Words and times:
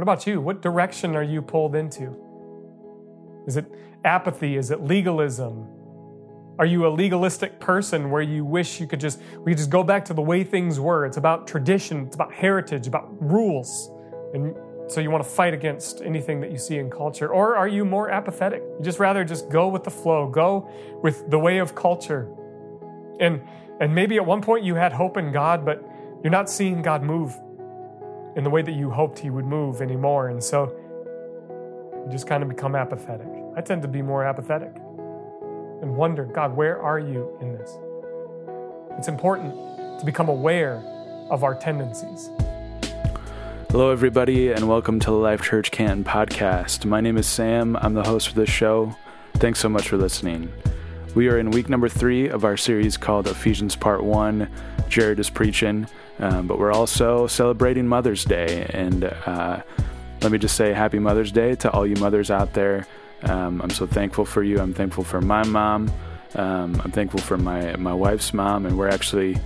What 0.00 0.04
about 0.04 0.26
you? 0.26 0.40
What 0.40 0.62
direction 0.62 1.14
are 1.14 1.22
you 1.22 1.42
pulled 1.42 1.74
into? 1.74 2.16
Is 3.46 3.58
it 3.58 3.66
apathy? 4.02 4.56
Is 4.56 4.70
it 4.70 4.80
legalism? 4.80 5.68
Are 6.58 6.64
you 6.64 6.86
a 6.86 6.88
legalistic 6.88 7.60
person 7.60 8.10
where 8.10 8.22
you 8.22 8.42
wish 8.42 8.80
you 8.80 8.86
could 8.86 8.98
just 8.98 9.20
we 9.44 9.52
could 9.52 9.58
just 9.58 9.68
go 9.68 9.84
back 9.84 10.06
to 10.06 10.14
the 10.14 10.22
way 10.22 10.42
things 10.42 10.80
were? 10.80 11.04
It's 11.04 11.18
about 11.18 11.46
tradition, 11.46 12.06
it's 12.06 12.14
about 12.14 12.32
heritage, 12.32 12.86
about 12.86 13.10
rules. 13.20 13.90
And 14.32 14.56
so 14.90 15.02
you 15.02 15.10
want 15.10 15.22
to 15.22 15.28
fight 15.28 15.52
against 15.52 16.00
anything 16.00 16.40
that 16.40 16.50
you 16.50 16.56
see 16.56 16.78
in 16.78 16.88
culture? 16.88 17.28
Or 17.28 17.54
are 17.54 17.68
you 17.68 17.84
more 17.84 18.08
apathetic? 18.08 18.62
You 18.78 18.82
just 18.82 19.00
rather 19.00 19.22
just 19.22 19.50
go 19.50 19.68
with 19.68 19.84
the 19.84 19.90
flow, 19.90 20.30
go 20.30 20.70
with 21.02 21.28
the 21.28 21.38
way 21.38 21.58
of 21.58 21.74
culture. 21.74 22.26
And 23.20 23.42
and 23.82 23.94
maybe 23.94 24.16
at 24.16 24.24
one 24.24 24.40
point 24.40 24.64
you 24.64 24.76
had 24.76 24.94
hope 24.94 25.18
in 25.18 25.30
God, 25.30 25.66
but 25.66 25.84
you're 26.24 26.30
not 26.30 26.48
seeing 26.48 26.80
God 26.80 27.02
move 27.02 27.38
in 28.36 28.44
the 28.44 28.50
way 28.50 28.62
that 28.62 28.72
you 28.72 28.90
hoped 28.90 29.18
he 29.18 29.30
would 29.30 29.44
move 29.44 29.82
anymore. 29.82 30.28
And 30.28 30.42
so 30.42 30.72
you 32.06 32.12
just 32.12 32.28
kind 32.28 32.42
of 32.42 32.48
become 32.48 32.76
apathetic. 32.76 33.26
I 33.56 33.60
tend 33.60 33.82
to 33.82 33.88
be 33.88 34.02
more 34.02 34.24
apathetic 34.24 34.74
and 35.82 35.96
wonder, 35.96 36.24
God, 36.24 36.54
where 36.56 36.80
are 36.80 37.00
you 37.00 37.36
in 37.40 37.52
this? 37.52 37.76
It's 38.98 39.08
important 39.08 39.52
to 39.98 40.04
become 40.04 40.28
aware 40.28 40.76
of 41.28 41.42
our 41.42 41.56
tendencies. 41.56 42.30
Hello, 43.70 43.90
everybody, 43.90 44.52
and 44.52 44.68
welcome 44.68 45.00
to 45.00 45.06
the 45.06 45.16
Life 45.16 45.42
Church 45.42 45.70
Canton 45.70 46.04
podcast. 46.04 46.84
My 46.84 47.00
name 47.00 47.16
is 47.16 47.26
Sam. 47.26 47.76
I'm 47.76 47.94
the 47.94 48.04
host 48.04 48.28
for 48.28 48.34
this 48.34 48.50
show. 48.50 48.94
Thanks 49.34 49.58
so 49.58 49.68
much 49.68 49.88
for 49.88 49.96
listening. 49.96 50.52
We 51.14 51.28
are 51.28 51.38
in 51.38 51.50
week 51.50 51.68
number 51.68 51.88
three 51.88 52.28
of 52.28 52.44
our 52.44 52.56
series 52.56 52.96
called 52.96 53.26
Ephesians 53.26 53.74
Part 53.74 54.04
1. 54.04 54.48
Jared 54.88 55.18
is 55.18 55.30
preaching, 55.30 55.88
um, 56.20 56.46
but 56.46 56.58
we're 56.58 56.72
also 56.72 57.26
celebrating 57.26 57.86
Mother's 57.86 58.24
Day. 58.24 58.66
And 58.70 59.04
uh, 59.04 59.62
let 60.22 60.30
me 60.30 60.38
just 60.38 60.56
say 60.56 60.72
Happy 60.72 60.98
Mother's 60.98 61.32
Day 61.32 61.54
to 61.56 61.70
all 61.70 61.86
you 61.86 61.96
mothers 61.96 62.30
out 62.30 62.52
there. 62.52 62.86
Um, 63.22 63.60
I'm 63.62 63.70
so 63.70 63.86
thankful 63.86 64.24
for 64.24 64.42
you. 64.42 64.60
I'm 64.60 64.74
thankful 64.74 65.04
for 65.04 65.20
my 65.20 65.44
mom. 65.44 65.90
Um, 66.34 66.80
I'm 66.84 66.90
thankful 66.92 67.20
for 67.20 67.36
my, 67.36 67.74
my 67.76 67.94
wife's 67.94 68.32
mom. 68.32 68.66
And 68.66 68.78
we're 68.78 68.88
actually 68.88 69.36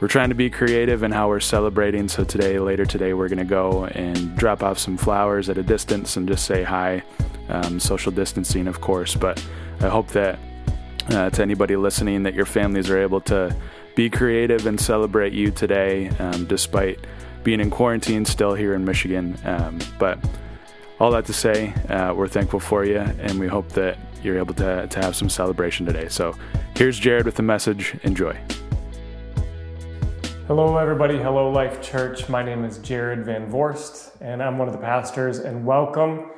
we're 0.00 0.08
trying 0.08 0.30
to 0.30 0.34
be 0.34 0.50
creative 0.50 1.04
in 1.04 1.12
how 1.12 1.28
we're 1.28 1.38
celebrating. 1.38 2.08
So 2.08 2.24
today, 2.24 2.58
later 2.58 2.84
today, 2.84 3.14
we're 3.14 3.28
going 3.28 3.38
to 3.38 3.44
go 3.44 3.84
and 3.84 4.36
drop 4.36 4.62
off 4.62 4.78
some 4.78 4.96
flowers 4.96 5.48
at 5.48 5.58
a 5.58 5.62
distance 5.62 6.16
and 6.16 6.26
just 6.26 6.44
say 6.44 6.64
hi. 6.64 7.04
Um, 7.48 7.78
social 7.78 8.10
distancing, 8.10 8.66
of 8.66 8.80
course, 8.80 9.14
but 9.14 9.44
I 9.80 9.88
hope 9.88 10.08
that 10.08 10.38
uh, 11.10 11.30
to 11.30 11.42
anybody 11.42 11.76
listening 11.76 12.22
that 12.22 12.34
your 12.34 12.46
families 12.46 12.90
are 12.90 12.98
able 12.98 13.20
to 13.22 13.54
be 13.94 14.08
creative 14.08 14.66
and 14.66 14.80
celebrate 14.80 15.32
you 15.32 15.50
today, 15.50 16.08
um, 16.18 16.46
despite 16.46 16.98
being 17.44 17.60
in 17.60 17.70
quarantine 17.70 18.24
still 18.24 18.54
here 18.54 18.74
in 18.74 18.84
Michigan. 18.84 19.36
Um, 19.44 19.78
but 19.98 20.18
all 20.98 21.10
that 21.10 21.26
to 21.26 21.32
say, 21.32 21.74
uh, 21.88 22.14
we're 22.14 22.28
thankful 22.28 22.60
for 22.60 22.84
you, 22.84 22.98
and 22.98 23.38
we 23.38 23.48
hope 23.48 23.68
that 23.70 23.98
you're 24.22 24.38
able 24.38 24.54
to, 24.54 24.86
to 24.86 25.00
have 25.00 25.16
some 25.16 25.28
celebration 25.28 25.84
today. 25.84 26.08
So 26.08 26.34
here's 26.76 26.98
Jared 26.98 27.26
with 27.26 27.34
the 27.34 27.42
message. 27.42 27.96
Enjoy. 28.02 28.38
Hello, 30.46 30.76
everybody. 30.76 31.18
Hello, 31.18 31.50
Life 31.50 31.82
Church. 31.82 32.28
My 32.28 32.42
name 32.42 32.64
is 32.64 32.78
Jared 32.78 33.24
Van 33.24 33.50
Voorst, 33.50 34.12
and 34.20 34.42
I'm 34.42 34.58
one 34.58 34.68
of 34.68 34.74
the 34.74 34.80
pastors, 34.80 35.38
and 35.38 35.66
welcome 35.66 36.30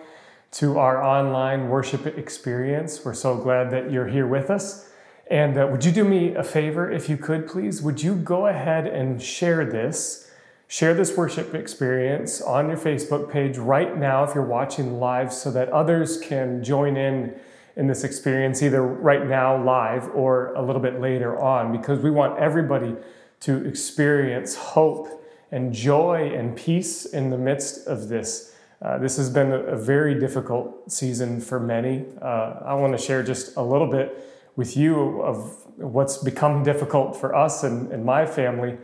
to 0.53 0.79
our 0.79 1.03
online 1.03 1.69
worship 1.69 2.07
experience. 2.07 3.05
We're 3.05 3.15
so 3.15 3.37
glad 3.37 3.71
that 3.71 3.91
you're 3.91 4.07
here 4.07 4.27
with 4.27 4.51
us. 4.51 4.84
And 5.31 5.59
uh, 5.59 5.69
would 5.71 5.85
you 5.85 5.93
do 5.93 6.05
me 6.05 6.35
a 6.35 6.45
favor, 6.45 6.91
if 6.91 7.09
you 7.09 7.17
could, 7.17 7.47
please? 7.47 7.81
Would 7.83 8.03
you 8.03 8.15
go 8.15 8.47
ahead 8.47 8.87
and 8.87 9.23
share 9.23 9.65
this? 9.65 10.31
Share 10.69 10.95
this 10.95 11.17
worship 11.17 11.55
experience 11.55 12.41
on 12.41 12.69
your 12.69 12.77
Facebook 12.77 13.31
page 13.31 13.59
right 13.59 13.97
now 13.97 14.25
if 14.25 14.35
you're 14.35 14.45
watching 14.45 14.99
live 14.99 15.33
so 15.33 15.51
that 15.53 15.69
others 15.71 16.19
can 16.19 16.63
join 16.63 16.97
in 16.97 17.35
in 17.77 17.89
this 17.89 18.05
experience 18.05 18.63
either 18.63 18.87
right 18.87 19.27
now 19.27 19.61
live 19.63 20.09
or 20.15 20.55
a 20.55 20.63
little 20.63 20.81
bit 20.81 21.01
later 21.01 21.41
on 21.41 21.73
because 21.73 21.99
we 21.99 22.11
want 22.11 22.39
everybody 22.39 22.95
to 23.41 23.67
experience 23.67 24.55
hope 24.55 25.27
and 25.51 25.73
joy 25.73 26.33
and 26.33 26.57
peace 26.57 27.05
in 27.05 27.31
the 27.31 27.37
midst 27.37 27.85
of 27.89 28.09
this 28.09 28.55
uh, 28.85 28.99
this 28.99 29.17
has 29.17 29.31
been 29.31 29.51
a, 29.51 29.77
very 29.77 30.15
difficult 30.21 30.93
season 30.93 31.41
for 31.41 31.59
many. 31.59 32.05
Uh, 32.21 32.61
I 32.65 32.75
want 32.75 32.93
to 32.93 32.99
share 32.99 33.23
just 33.23 33.57
a 33.57 33.63
little 33.63 33.87
bit 33.87 34.31
with 34.57 34.77
you 34.77 35.23
of 35.23 35.67
what's 35.77 36.19
become 36.19 36.63
difficult 36.63 37.17
for 37.17 37.35
us 37.35 37.65
and, 37.65 37.91
and 37.93 38.05
my 38.05 38.27
family. 38.27 38.79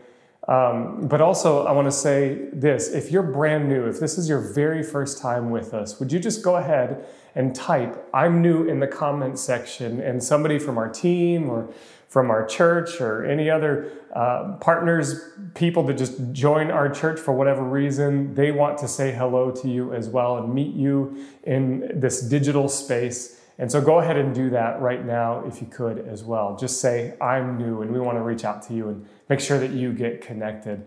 Um, 0.48 1.06
but 1.06 1.20
also, 1.20 1.64
I 1.66 1.72
want 1.72 1.86
to 1.86 1.92
say 1.92 2.48
this 2.52 2.88
if 2.88 3.10
you're 3.12 3.22
brand 3.22 3.68
new, 3.68 3.86
if 3.86 4.00
this 4.00 4.18
is 4.18 4.28
your 4.28 4.40
very 4.40 4.82
first 4.82 5.20
time 5.20 5.50
with 5.50 5.74
us, 5.74 6.00
would 6.00 6.10
you 6.10 6.18
just 6.18 6.42
go 6.42 6.56
ahead 6.56 7.04
and 7.34 7.54
type, 7.54 8.08
I'm 8.12 8.42
new 8.42 8.64
in 8.64 8.80
the 8.80 8.88
comment 8.88 9.38
section, 9.38 10.00
and 10.00 10.22
somebody 10.22 10.58
from 10.58 10.78
our 10.78 10.88
team 10.88 11.48
or 11.48 11.72
from 12.08 12.28
our 12.28 12.44
church 12.44 13.00
or 13.00 13.24
any 13.24 13.48
other 13.48 13.92
uh, 14.16 14.56
partners, 14.60 15.30
people 15.54 15.84
that 15.84 15.96
just 15.96 16.32
join 16.32 16.68
our 16.68 16.88
church 16.88 17.20
for 17.20 17.32
whatever 17.32 17.62
reason, 17.62 18.34
they 18.34 18.50
want 18.50 18.76
to 18.78 18.88
say 18.88 19.12
hello 19.12 19.52
to 19.52 19.68
you 19.68 19.94
as 19.94 20.08
well 20.08 20.38
and 20.38 20.52
meet 20.52 20.74
you 20.74 21.24
in 21.44 22.00
this 22.00 22.22
digital 22.22 22.68
space. 22.68 23.39
And 23.60 23.70
so 23.70 23.78
go 23.82 23.98
ahead 23.98 24.16
and 24.16 24.34
do 24.34 24.48
that 24.50 24.80
right 24.80 25.04
now 25.04 25.44
if 25.46 25.60
you 25.60 25.66
could 25.66 25.98
as 26.08 26.24
well. 26.24 26.56
Just 26.56 26.80
say, 26.80 27.14
I'm 27.20 27.58
new, 27.58 27.82
and 27.82 27.92
we 27.92 28.00
want 28.00 28.16
to 28.16 28.22
reach 28.22 28.42
out 28.42 28.62
to 28.68 28.74
you 28.74 28.88
and 28.88 29.06
make 29.28 29.38
sure 29.38 29.58
that 29.58 29.70
you 29.70 29.92
get 29.92 30.22
connected. 30.22 30.86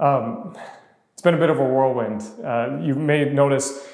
Um, 0.00 0.58
it's 1.12 1.22
been 1.22 1.34
a 1.34 1.38
bit 1.38 1.48
of 1.48 1.60
a 1.60 1.64
whirlwind. 1.64 2.24
Uh, 2.44 2.80
you 2.82 2.96
may 2.96 3.24
notice 3.26 3.86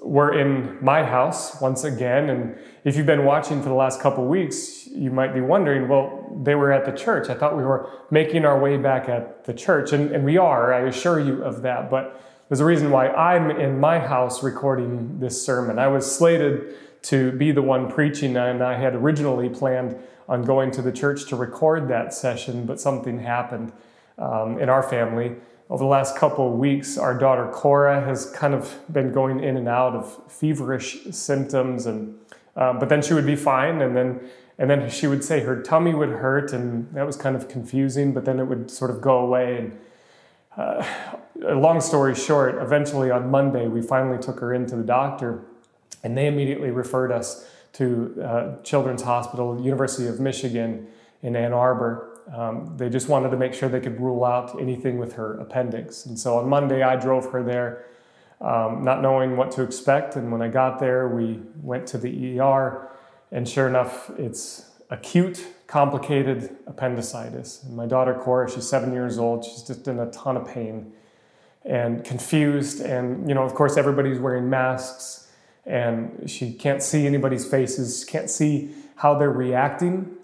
we're 0.00 0.38
in 0.38 0.82
my 0.82 1.04
house 1.04 1.60
once 1.60 1.84
again. 1.84 2.30
And 2.30 2.56
if 2.84 2.96
you've 2.96 3.04
been 3.04 3.26
watching 3.26 3.62
for 3.62 3.68
the 3.68 3.74
last 3.74 4.00
couple 4.00 4.26
weeks, 4.26 4.86
you 4.86 5.10
might 5.10 5.34
be 5.34 5.42
wondering, 5.42 5.86
well, 5.86 6.34
they 6.42 6.54
were 6.54 6.72
at 6.72 6.86
the 6.86 6.92
church. 6.92 7.28
I 7.28 7.34
thought 7.34 7.58
we 7.58 7.62
were 7.62 7.90
making 8.10 8.46
our 8.46 8.58
way 8.58 8.78
back 8.78 9.10
at 9.10 9.44
the 9.44 9.52
church. 9.52 9.92
And, 9.92 10.12
and 10.12 10.24
we 10.24 10.38
are, 10.38 10.72
I 10.72 10.88
assure 10.88 11.20
you 11.20 11.44
of 11.44 11.60
that. 11.60 11.90
But 11.90 12.22
there's 12.48 12.60
a 12.60 12.64
reason 12.64 12.90
why 12.90 13.08
I'm 13.08 13.50
in 13.50 13.78
my 13.78 13.98
house 13.98 14.42
recording 14.42 15.20
this 15.20 15.44
sermon. 15.44 15.78
I 15.78 15.88
was 15.88 16.10
slated 16.10 16.74
to 17.02 17.32
be 17.32 17.52
the 17.52 17.62
one 17.62 17.90
preaching, 17.90 18.36
and 18.36 18.62
I 18.62 18.78
had 18.78 18.94
originally 18.94 19.48
planned 19.48 19.96
on 20.28 20.42
going 20.42 20.70
to 20.72 20.82
the 20.82 20.92
church 20.92 21.26
to 21.28 21.36
record 21.36 21.88
that 21.88 22.14
session, 22.14 22.66
but 22.66 22.80
something 22.80 23.20
happened 23.20 23.72
um, 24.18 24.58
in 24.58 24.68
our 24.68 24.82
family 24.82 25.36
over 25.70 25.84
the 25.84 25.88
last 25.88 26.16
couple 26.16 26.52
of 26.52 26.58
weeks, 26.58 26.98
our 26.98 27.16
daughter 27.16 27.48
Cora 27.52 28.04
has 28.04 28.28
kind 28.32 28.54
of 28.54 28.80
been 28.92 29.12
going 29.12 29.42
in 29.42 29.56
and 29.56 29.68
out 29.68 29.94
of 29.94 30.20
feverish 30.30 31.04
symptoms, 31.12 31.86
and 31.86 32.18
um, 32.56 32.80
but 32.80 32.88
then 32.88 33.00
she 33.00 33.14
would 33.14 33.24
be 33.24 33.36
fine, 33.36 33.80
and 33.80 33.96
then 33.96 34.20
and 34.58 34.68
then 34.68 34.90
she 34.90 35.06
would 35.06 35.22
say 35.22 35.40
her 35.40 35.62
tummy 35.62 35.94
would 35.94 36.08
hurt, 36.08 36.52
and 36.52 36.92
that 36.92 37.06
was 37.06 37.16
kind 37.16 37.36
of 37.36 37.48
confusing. 37.48 38.12
But 38.12 38.24
then 38.24 38.40
it 38.40 38.44
would 38.44 38.68
sort 38.68 38.90
of 38.90 39.00
go 39.00 39.18
away. 39.18 39.58
And 39.58 39.78
uh, 40.56 40.84
long 41.36 41.80
story 41.80 42.16
short, 42.16 42.60
eventually 42.60 43.12
on 43.12 43.30
Monday 43.30 43.68
we 43.68 43.80
finally 43.80 44.18
took 44.18 44.40
her 44.40 44.52
into 44.52 44.74
the 44.74 44.82
doctor, 44.82 45.44
and 46.02 46.16
they 46.16 46.26
immediately 46.26 46.70
referred 46.70 47.12
us 47.12 47.46
to 47.74 48.22
uh, 48.22 48.62
Children's 48.62 49.02
Hospital, 49.02 49.60
University 49.60 50.08
of 50.08 50.20
Michigan 50.20 50.86
in 51.22 51.36
Ann 51.36 51.52
Arbor. 51.52 52.20
Um, 52.34 52.74
they 52.76 52.88
just 52.88 53.08
wanted 53.08 53.30
to 53.30 53.36
make 53.36 53.54
sure 53.54 53.68
they 53.68 53.80
could 53.80 54.00
rule 54.00 54.24
out 54.24 54.60
anything 54.60 54.98
with 54.98 55.14
her 55.14 55.38
appendix. 55.38 56.06
And 56.06 56.18
so 56.18 56.38
on 56.38 56.48
Monday, 56.48 56.82
I 56.82 56.96
drove 56.96 57.30
her 57.32 57.42
there, 57.42 57.86
um, 58.40 58.84
not 58.84 59.02
knowing 59.02 59.36
what 59.36 59.50
to 59.52 59.62
expect. 59.62 60.16
And 60.16 60.30
when 60.30 60.42
I 60.42 60.48
got 60.48 60.78
there, 60.78 61.08
we 61.08 61.40
went 61.62 61.86
to 61.88 61.98
the 61.98 62.40
ER, 62.40 62.88
and 63.32 63.48
sure 63.48 63.68
enough, 63.68 64.10
it's 64.18 64.70
acute, 64.90 65.46
complicated 65.66 66.56
appendicitis. 66.66 67.62
And 67.64 67.76
my 67.76 67.86
daughter 67.86 68.14
Cora, 68.14 68.50
she's 68.50 68.68
seven 68.68 68.92
years 68.92 69.18
old, 69.18 69.44
she's 69.44 69.62
just 69.62 69.86
in 69.86 70.00
a 70.00 70.10
ton 70.10 70.36
of 70.36 70.46
pain 70.46 70.92
and 71.64 72.04
confused. 72.04 72.80
And, 72.80 73.28
you 73.28 73.34
know, 73.34 73.42
of 73.42 73.54
course, 73.54 73.76
everybody's 73.76 74.18
wearing 74.18 74.50
masks, 74.50 75.29
and 75.70 76.28
she 76.28 76.52
can't 76.52 76.82
see 76.82 77.06
anybody's 77.06 77.46
faces, 77.46 78.04
can't 78.04 78.28
see 78.28 78.74
how 78.96 79.14
they're 79.14 79.30
reacting 79.30 80.16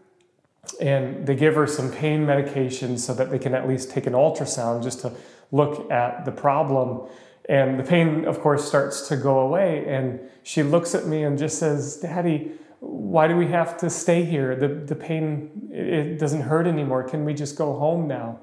and 0.81 1.27
they 1.27 1.35
give 1.35 1.55
her 1.55 1.67
some 1.67 1.91
pain 1.91 2.27
medication 2.27 2.99
so 2.99 3.15
that 3.15 3.31
they 3.31 3.39
can 3.39 3.55
at 3.55 3.69
least 3.69 3.91
take 3.91 4.07
an 4.07 4.13
ultrasound 4.13 4.83
just 4.83 5.01
to 5.01 5.13
look 5.53 5.91
at 5.91 6.25
the 6.25 6.33
problem. 6.33 7.09
And 7.49 7.79
the 7.79 7.85
pain, 7.85 8.25
of 8.25 8.41
course, 8.41 8.67
starts 8.67 9.09
to 9.09 9.17
go 9.17 9.39
away. 9.41 9.85
And 9.87 10.21
she 10.43 10.63
looks 10.63 10.95
at 10.95 11.07
me 11.07 11.23
and 11.23 11.39
just 11.39 11.59
says, 11.59 11.99
Daddy, 11.99 12.53
why 12.81 13.29
do 13.29 13.37
we 13.37 13.47
have 13.49 13.77
to 13.79 13.91
stay 13.91 14.25
here? 14.25 14.57
The, 14.57 14.69
the 14.69 14.95
pain, 14.95 15.69
it 15.73 16.19
doesn't 16.19 16.43
hurt 16.43 16.67
anymore. 16.67 17.05
Can 17.05 17.25
we 17.25 17.35
just 17.35 17.57
go 17.57 17.75
home 17.75 18.09
now? 18.09 18.41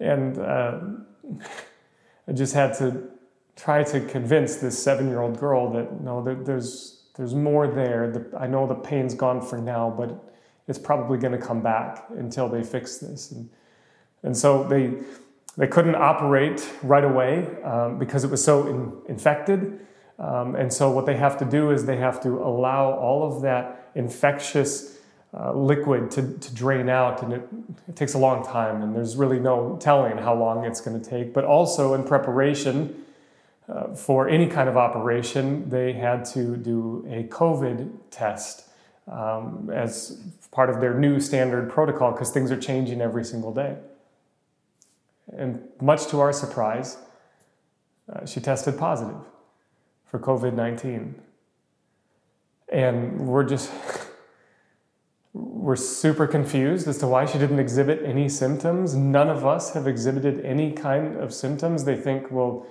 And 0.00 0.38
uh, 0.38 0.80
I 2.28 2.32
just 2.32 2.54
had 2.54 2.74
to 2.78 3.08
try 3.56 3.84
to 3.84 4.00
convince 4.00 4.56
this 4.56 4.82
seven 4.82 5.08
year 5.08 5.20
old 5.20 5.38
girl 5.38 5.72
that 5.72 6.00
no, 6.00 6.22
there's, 6.44 7.02
there's 7.16 7.34
more 7.34 7.66
there. 7.66 8.10
The, 8.10 8.38
I 8.38 8.46
know 8.46 8.66
the 8.66 8.74
pain's 8.74 9.14
gone 9.14 9.40
for 9.40 9.58
now, 9.58 9.94
but 9.96 10.32
it's 10.66 10.78
probably 10.78 11.18
going 11.18 11.38
to 11.38 11.46
come 11.46 11.62
back 11.62 12.06
until 12.16 12.48
they 12.48 12.62
fix 12.62 12.98
this. 12.98 13.32
And, 13.32 13.48
and 14.22 14.36
so 14.36 14.64
they 14.64 14.94
They 15.56 15.68
couldn't 15.68 15.94
operate 15.94 16.68
right 16.82 17.04
away 17.04 17.46
um, 17.62 17.96
because 17.96 18.24
it 18.24 18.30
was 18.30 18.42
so 18.42 18.66
in, 18.66 18.92
infected. 19.08 19.78
Um, 20.18 20.56
and 20.56 20.72
so, 20.72 20.90
what 20.90 21.06
they 21.06 21.16
have 21.16 21.36
to 21.38 21.44
do 21.44 21.70
is 21.70 21.84
they 21.84 21.98
have 21.98 22.20
to 22.22 22.42
allow 22.42 22.90
all 22.98 23.22
of 23.22 23.42
that 23.42 23.92
infectious 23.94 24.98
uh, 25.32 25.52
liquid 25.52 26.10
to, 26.10 26.22
to 26.38 26.54
drain 26.54 26.88
out, 26.88 27.22
and 27.22 27.32
it, 27.32 27.48
it 27.88 27.94
takes 27.94 28.14
a 28.14 28.18
long 28.18 28.44
time, 28.44 28.82
and 28.82 28.96
there's 28.96 29.14
really 29.16 29.38
no 29.38 29.76
telling 29.80 30.18
how 30.18 30.34
long 30.34 30.64
it's 30.64 30.80
going 30.80 31.00
to 31.00 31.10
take. 31.10 31.32
But 31.32 31.44
also, 31.44 31.94
in 31.94 32.02
preparation 32.02 33.04
uh, 33.68 33.94
for 33.94 34.28
any 34.28 34.46
kind 34.46 34.68
of 34.68 34.76
operation, 34.76 35.68
they 35.70 35.92
had 35.92 36.24
to 36.26 36.56
do 36.56 37.06
a 37.08 37.24
COVID 37.24 37.90
test 38.10 38.68
um, 39.10 39.70
as 39.72 40.22
part 40.50 40.70
of 40.70 40.80
their 40.80 40.94
new 40.94 41.18
standard 41.18 41.70
protocol 41.70 42.12
because 42.12 42.30
things 42.30 42.50
are 42.50 42.60
changing 42.60 43.00
every 43.00 43.24
single 43.24 43.52
day. 43.52 43.76
And 45.36 45.62
much 45.80 46.06
to 46.08 46.20
our 46.20 46.32
surprise, 46.32 46.98
uh, 48.12 48.26
she 48.26 48.40
tested 48.40 48.78
positive 48.78 49.16
for 50.04 50.18
COVID 50.18 50.54
19. 50.54 51.14
And 52.68 53.26
we're 53.26 53.44
just, 53.44 53.70
we're 55.32 55.76
super 55.76 56.26
confused 56.26 56.86
as 56.86 56.98
to 56.98 57.06
why 57.06 57.24
she 57.24 57.38
didn't 57.38 57.58
exhibit 57.58 58.02
any 58.04 58.28
symptoms. 58.28 58.94
None 58.94 59.30
of 59.30 59.46
us 59.46 59.72
have 59.72 59.86
exhibited 59.86 60.44
any 60.44 60.72
kind 60.72 61.16
of 61.16 61.32
symptoms. 61.32 61.84
They 61.84 61.96
think, 61.96 62.30
well, 62.30 62.66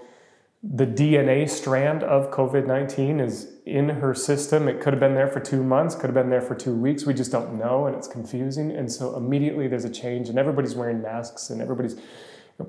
the 0.63 0.87
DNA 0.87 1.49
strand 1.49 2.03
of 2.03 2.31
COVID 2.31 2.65
19 2.65 3.19
is 3.19 3.51
in 3.65 3.89
her 3.89 4.13
system. 4.13 4.69
It 4.69 4.79
could 4.79 4.93
have 4.93 4.99
been 4.99 5.13
there 5.13 5.27
for 5.27 5.41
two 5.41 5.61
months, 5.61 5.93
could 5.93 6.05
have 6.05 6.13
been 6.13 6.29
there 6.29 6.41
for 6.41 6.55
two 6.55 6.73
weeks. 6.73 7.05
We 7.05 7.13
just 7.13 7.33
don't 7.33 7.59
know, 7.59 7.85
and 7.85 7.95
it's 7.95 8.07
confusing. 8.07 8.71
And 8.71 8.89
so 8.89 9.17
immediately 9.17 9.67
there's 9.67 9.83
a 9.83 9.89
change, 9.89 10.29
and 10.29 10.39
everybody's 10.39 10.73
wearing 10.73 11.01
masks, 11.01 11.49
and 11.49 11.61
everybody's 11.61 11.97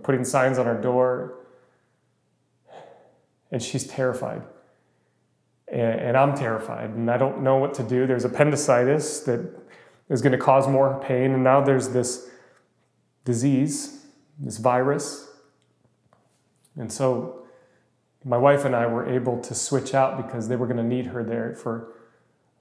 putting 0.02 0.25
signs 0.25 0.58
on 0.58 0.67
our 0.67 0.81
door. 0.81 1.46
And 3.52 3.62
she's 3.62 3.87
terrified. 3.87 4.43
And, 5.69 6.00
and 6.00 6.17
I'm 6.17 6.35
terrified, 6.35 6.91
and 6.91 7.08
I 7.08 7.17
don't 7.17 7.43
know 7.43 7.56
what 7.58 7.75
to 7.75 7.85
do. 7.85 8.08
There's 8.08 8.25
appendicitis 8.25 9.20
that 9.20 9.49
is 10.08 10.20
going 10.20 10.32
to 10.32 10.38
cause 10.38 10.67
more 10.67 11.00
pain, 11.00 11.31
and 11.31 11.44
now 11.44 11.61
there's 11.61 11.91
this 11.91 12.29
disease, 13.25 14.05
this 14.41 14.58
virus. 14.58 15.31
And 16.76 16.93
so 16.93 17.44
my 18.25 18.38
wife 18.38 18.65
and 18.65 18.75
I 18.75 18.87
were 18.87 19.09
able 19.09 19.41
to 19.43 19.55
switch 19.55 19.94
out 19.94 20.17
because 20.17 20.49
they 20.49 20.56
were 20.56 20.67
going 20.67 20.79
to 20.79 20.82
need 20.82 21.06
her 21.06 21.23
there 21.23 21.55
for 21.55 21.93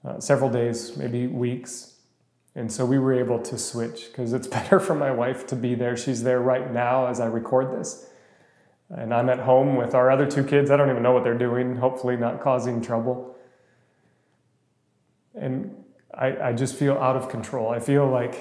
uh, 0.04 0.20
several 0.20 0.50
days, 0.50 0.96
maybe 0.96 1.26
weeks. 1.26 1.94
And 2.54 2.70
so 2.70 2.84
we 2.84 2.98
were 2.98 3.14
able 3.14 3.40
to 3.40 3.58
switch 3.58 4.08
because 4.08 4.32
it's 4.32 4.46
better 4.58 4.78
for 4.78 4.94
my 4.94 5.10
wife 5.10 5.46
to 5.48 5.56
be 5.56 5.74
there. 5.74 5.96
She's 5.96 6.22
there 6.22 6.40
right 6.40 6.72
now 6.72 7.06
as 7.06 7.20
I 7.20 7.26
record 7.26 7.78
this. 7.78 8.06
And 8.90 9.14
I'm 9.14 9.30
at 9.30 9.40
home 9.40 9.76
with 9.76 9.94
our 9.94 10.10
other 10.10 10.30
two 10.30 10.44
kids. 10.44 10.70
I 10.70 10.76
don't 10.76 10.90
even 10.90 11.02
know 11.02 11.12
what 11.12 11.24
they're 11.24 11.38
doing, 11.38 11.76
hopefully, 11.76 12.16
not 12.16 12.40
causing 12.40 12.82
trouble. 12.82 13.34
And 15.34 15.84
I, 16.12 16.48
I 16.48 16.52
just 16.52 16.76
feel 16.76 16.94
out 16.98 17.16
of 17.16 17.28
control. 17.28 17.70
I 17.70 17.80
feel 17.80 18.06
like 18.06 18.40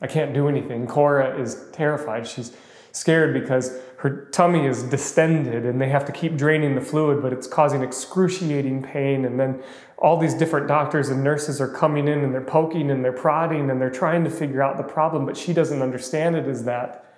I 0.00 0.06
can't 0.06 0.34
do 0.34 0.46
anything. 0.48 0.86
Cora 0.86 1.40
is 1.40 1.66
terrified. 1.72 2.26
She's 2.26 2.52
scared 2.92 3.32
because 3.32 3.80
her 3.98 4.26
tummy 4.26 4.64
is 4.64 4.84
distended 4.84 5.66
and 5.66 5.80
they 5.80 5.88
have 5.88 6.04
to 6.04 6.12
keep 6.12 6.36
draining 6.36 6.76
the 6.76 6.80
fluid, 6.80 7.20
but 7.20 7.32
it's 7.32 7.48
causing 7.48 7.82
excruciating 7.82 8.80
pain. 8.80 9.24
And 9.24 9.40
then 9.40 9.60
all 9.98 10.16
these 10.16 10.34
different 10.34 10.68
doctors 10.68 11.08
and 11.08 11.24
nurses 11.24 11.60
are 11.60 11.66
coming 11.66 12.06
in 12.06 12.20
and 12.20 12.32
they're 12.32 12.40
poking 12.40 12.92
and 12.92 13.04
they're 13.04 13.10
prodding 13.10 13.70
and 13.70 13.80
they're 13.80 13.90
trying 13.90 14.22
to 14.22 14.30
figure 14.30 14.62
out 14.62 14.76
the 14.76 14.84
problem, 14.84 15.26
but 15.26 15.36
she 15.36 15.52
doesn't 15.52 15.82
understand 15.82 16.36
it 16.36 16.46
as 16.46 16.62
that. 16.64 17.12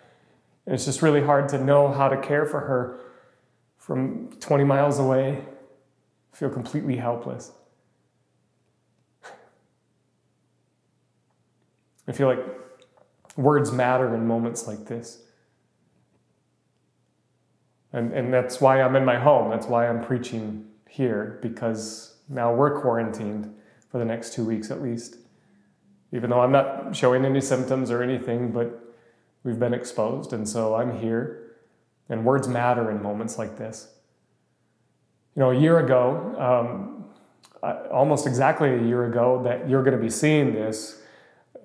And 0.64 0.74
it's 0.74 0.86
just 0.86 1.02
really 1.02 1.22
hard 1.22 1.50
to 1.50 1.62
know 1.62 1.92
how 1.92 2.08
to 2.08 2.16
care 2.16 2.46
for 2.46 2.60
her 2.60 3.00
from 3.76 4.30
20 4.40 4.64
miles 4.64 4.98
away. 4.98 5.44
I 6.32 6.36
feel 6.36 6.48
completely 6.48 6.96
helpless. 6.96 7.52
I 12.08 12.12
feel 12.12 12.26
like 12.26 12.40
words 13.36 13.70
matter 13.70 14.14
in 14.14 14.26
moments 14.26 14.66
like 14.66 14.86
this. 14.86 15.24
And, 17.92 18.12
and 18.12 18.32
that's 18.32 18.60
why 18.60 18.80
I'm 18.80 18.94
in 18.96 19.04
my 19.04 19.18
home. 19.18 19.50
That's 19.50 19.66
why 19.66 19.88
I'm 19.88 20.02
preaching 20.02 20.66
here, 20.88 21.38
because 21.42 22.16
now 22.28 22.54
we're 22.54 22.80
quarantined 22.80 23.52
for 23.90 23.98
the 23.98 24.04
next 24.04 24.32
two 24.32 24.44
weeks 24.44 24.70
at 24.70 24.80
least. 24.80 25.16
Even 26.12 26.30
though 26.30 26.40
I'm 26.40 26.52
not 26.52 26.94
showing 26.94 27.24
any 27.24 27.40
symptoms 27.40 27.90
or 27.90 28.02
anything, 28.02 28.52
but 28.52 28.94
we've 29.44 29.58
been 29.58 29.74
exposed. 29.74 30.32
And 30.32 30.48
so 30.48 30.74
I'm 30.74 30.98
here. 30.98 31.56
And 32.08 32.24
words 32.24 32.48
matter 32.48 32.90
in 32.90 33.02
moments 33.02 33.38
like 33.38 33.56
this. 33.56 33.88
You 35.36 35.40
know, 35.40 35.50
a 35.50 35.58
year 35.58 35.78
ago, 35.78 36.34
um, 36.38 37.04
almost 37.92 38.26
exactly 38.26 38.74
a 38.74 38.82
year 38.82 39.06
ago, 39.06 39.42
that 39.44 39.68
you're 39.68 39.82
going 39.84 39.96
to 39.96 40.02
be 40.02 40.10
seeing 40.10 40.52
this, 40.52 41.02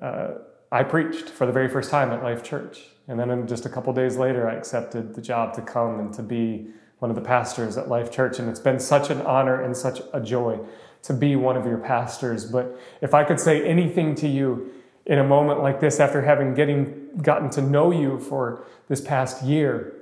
uh, 0.01 0.35
I 0.71 0.83
preached 0.83 1.29
for 1.29 1.45
the 1.47 1.51
very 1.51 1.67
first 1.67 1.89
time 1.89 2.11
at 2.11 2.21
Life 2.21 2.43
Church. 2.43 2.83
And 3.07 3.19
then 3.19 3.47
just 3.47 3.65
a 3.65 3.69
couple 3.69 3.93
days 3.93 4.17
later, 4.17 4.49
I 4.49 4.55
accepted 4.55 5.13
the 5.13 5.21
job 5.21 5.53
to 5.55 5.61
come 5.61 5.99
and 5.99 6.13
to 6.13 6.23
be 6.23 6.67
one 6.99 7.11
of 7.11 7.15
the 7.15 7.21
pastors 7.21 7.77
at 7.77 7.87
Life 7.87 8.11
Church. 8.11 8.39
And 8.39 8.49
it's 8.49 8.59
been 8.59 8.79
such 8.79 9.09
an 9.09 9.21
honor 9.21 9.61
and 9.61 9.75
such 9.77 10.01
a 10.13 10.19
joy 10.19 10.59
to 11.03 11.13
be 11.13 11.35
one 11.35 11.55
of 11.55 11.65
your 11.65 11.77
pastors. 11.77 12.45
But 12.45 12.79
if 13.01 13.13
I 13.13 13.23
could 13.23 13.39
say 13.39 13.63
anything 13.63 14.15
to 14.15 14.27
you 14.27 14.71
in 15.05 15.19
a 15.19 15.23
moment 15.23 15.61
like 15.61 15.79
this, 15.79 15.99
after 15.99 16.23
having 16.23 16.55
getting, 16.55 17.09
gotten 17.21 17.49
to 17.51 17.61
know 17.61 17.91
you 17.91 18.19
for 18.19 18.65
this 18.87 19.01
past 19.01 19.43
year, 19.43 19.93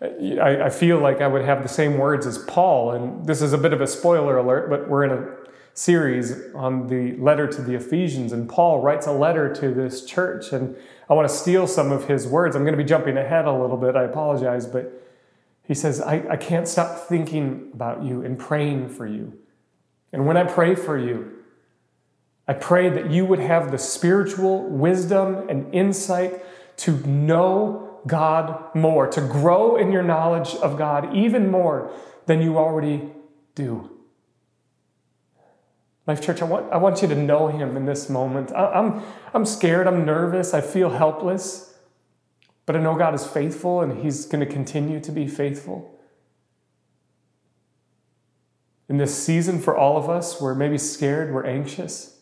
I, 0.00 0.66
I 0.66 0.70
feel 0.70 1.00
like 1.00 1.20
I 1.20 1.26
would 1.26 1.44
have 1.44 1.64
the 1.64 1.68
same 1.68 1.98
words 1.98 2.26
as 2.26 2.38
Paul. 2.38 2.92
And 2.92 3.26
this 3.26 3.42
is 3.42 3.52
a 3.52 3.58
bit 3.58 3.72
of 3.72 3.80
a 3.80 3.88
spoiler 3.88 4.38
alert, 4.38 4.70
but 4.70 4.88
we're 4.88 5.02
in 5.02 5.10
a 5.10 5.37
series 5.78 6.52
on 6.56 6.88
the 6.88 7.16
letter 7.18 7.46
to 7.46 7.62
the 7.62 7.76
Ephesians, 7.76 8.32
and 8.32 8.48
Paul 8.48 8.80
writes 8.80 9.06
a 9.06 9.12
letter 9.12 9.54
to 9.54 9.72
this 9.72 10.04
church. 10.04 10.52
And 10.52 10.76
I 11.08 11.14
want 11.14 11.28
to 11.28 11.34
steal 11.34 11.68
some 11.68 11.92
of 11.92 12.08
his 12.08 12.26
words. 12.26 12.56
I'm 12.56 12.64
going 12.64 12.76
to 12.76 12.82
be 12.82 12.88
jumping 12.88 13.16
ahead 13.16 13.44
a 13.44 13.52
little 13.52 13.76
bit. 13.76 13.94
I 13.94 14.02
apologize, 14.02 14.66
but 14.66 14.92
he 15.62 15.74
says, 15.74 16.00
I, 16.00 16.24
I 16.30 16.36
can't 16.36 16.66
stop 16.66 17.06
thinking 17.06 17.70
about 17.72 18.02
you 18.02 18.24
and 18.24 18.36
praying 18.36 18.88
for 18.88 19.06
you. 19.06 19.38
And 20.12 20.26
when 20.26 20.36
I 20.36 20.44
pray 20.44 20.74
for 20.74 20.98
you, 20.98 21.32
I 22.48 22.54
pray 22.54 22.88
that 22.88 23.12
you 23.12 23.24
would 23.26 23.38
have 23.38 23.70
the 23.70 23.78
spiritual 23.78 24.68
wisdom 24.68 25.48
and 25.48 25.72
insight 25.72 26.42
to 26.78 26.96
know 27.06 28.00
God 28.04 28.74
more, 28.74 29.06
to 29.06 29.20
grow 29.20 29.76
in 29.76 29.92
your 29.92 30.02
knowledge 30.02 30.56
of 30.56 30.76
God 30.76 31.14
even 31.14 31.52
more 31.52 31.92
than 32.26 32.42
you 32.42 32.58
already 32.58 33.12
do. 33.54 33.97
Life 36.08 36.22
Church, 36.22 36.40
I 36.40 36.46
want, 36.46 36.72
I 36.72 36.78
want 36.78 37.02
you 37.02 37.08
to 37.08 37.14
know 37.14 37.48
Him 37.48 37.76
in 37.76 37.84
this 37.84 38.08
moment. 38.08 38.50
I, 38.52 38.72
I'm, 38.72 39.02
I'm 39.34 39.44
scared, 39.44 39.86
I'm 39.86 40.06
nervous, 40.06 40.54
I 40.54 40.62
feel 40.62 40.88
helpless, 40.88 41.74
but 42.64 42.74
I 42.74 42.80
know 42.80 42.96
God 42.96 43.14
is 43.14 43.26
faithful 43.26 43.82
and 43.82 44.02
He's 44.02 44.24
going 44.24 44.40
to 44.44 44.50
continue 44.50 45.00
to 45.00 45.12
be 45.12 45.28
faithful. 45.28 46.00
In 48.88 48.96
this 48.96 49.14
season 49.22 49.60
for 49.60 49.76
all 49.76 49.98
of 49.98 50.08
us, 50.08 50.40
we're 50.40 50.54
maybe 50.54 50.78
scared, 50.78 51.34
we're 51.34 51.44
anxious. 51.44 52.18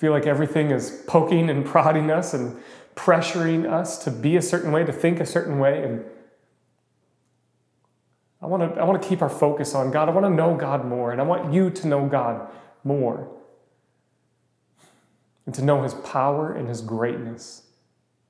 Feel 0.00 0.10
like 0.10 0.26
everything 0.26 0.72
is 0.72 1.04
poking 1.06 1.48
and 1.48 1.64
prodding 1.72 2.10
us 2.10 2.34
and 2.34 2.60
pressuring 2.96 3.70
us 3.70 4.02
to 4.02 4.10
be 4.10 4.36
a 4.36 4.42
certain 4.42 4.72
way, 4.72 4.84
to 4.84 4.92
think 4.92 5.20
a 5.20 5.26
certain 5.26 5.60
way, 5.60 5.84
and 5.84 6.04
I 8.42 8.46
want 8.46 8.74
to 8.74 8.80
I 8.80 8.84
want 8.84 9.00
to 9.00 9.08
keep 9.08 9.22
our 9.22 9.28
focus 9.28 9.74
on 9.74 9.90
God. 9.90 10.08
I 10.08 10.12
want 10.12 10.26
to 10.26 10.30
know 10.30 10.56
God 10.56 10.84
more, 10.84 11.12
and 11.12 11.20
I 11.20 11.24
want 11.24 11.52
you 11.52 11.70
to 11.70 11.86
know 11.86 12.06
God 12.06 12.50
more. 12.84 13.28
And 15.46 15.54
to 15.54 15.62
know 15.62 15.82
his 15.82 15.94
power 15.94 16.52
and 16.52 16.68
his 16.68 16.80
greatness, 16.80 17.62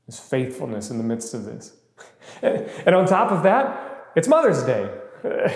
his 0.07 0.19
faithfulness 0.19 0.90
in 0.90 0.99
the 0.99 1.04
midst 1.04 1.35
of 1.35 1.45
this. 1.45 1.76
And 2.42 2.95
on 2.95 3.07
top 3.07 3.31
of 3.31 3.42
that, 3.42 4.11
it's 4.16 4.26
Mother's 4.26 4.62
Day. 4.62 4.90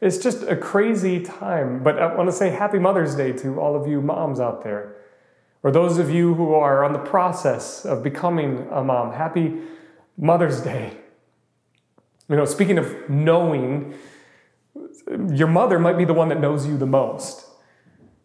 It's 0.00 0.18
just 0.18 0.42
a 0.42 0.56
crazy 0.56 1.20
time, 1.20 1.82
but 1.82 1.98
I 1.98 2.14
want 2.14 2.28
to 2.28 2.36
say 2.36 2.50
happy 2.50 2.78
Mother's 2.78 3.14
Day 3.14 3.32
to 3.32 3.58
all 3.58 3.74
of 3.74 3.88
you 3.88 4.02
moms 4.02 4.40
out 4.40 4.62
there. 4.62 4.94
Or 5.62 5.70
those 5.70 5.98
of 5.98 6.10
you 6.10 6.34
who 6.34 6.54
are 6.54 6.84
on 6.84 6.92
the 6.92 6.98
process 6.98 7.84
of 7.84 8.02
becoming 8.02 8.68
a 8.70 8.84
mom, 8.84 9.12
happy 9.12 9.62
Mother's 10.18 10.60
Day. 10.60 10.98
You 12.28 12.36
know, 12.36 12.44
speaking 12.44 12.78
of 12.78 13.08
knowing, 13.08 13.94
your 15.32 15.48
mother 15.48 15.78
might 15.78 15.96
be 15.96 16.04
the 16.04 16.14
one 16.14 16.28
that 16.28 16.40
knows 16.40 16.66
you 16.66 16.76
the 16.76 16.86
most. 16.86 17.44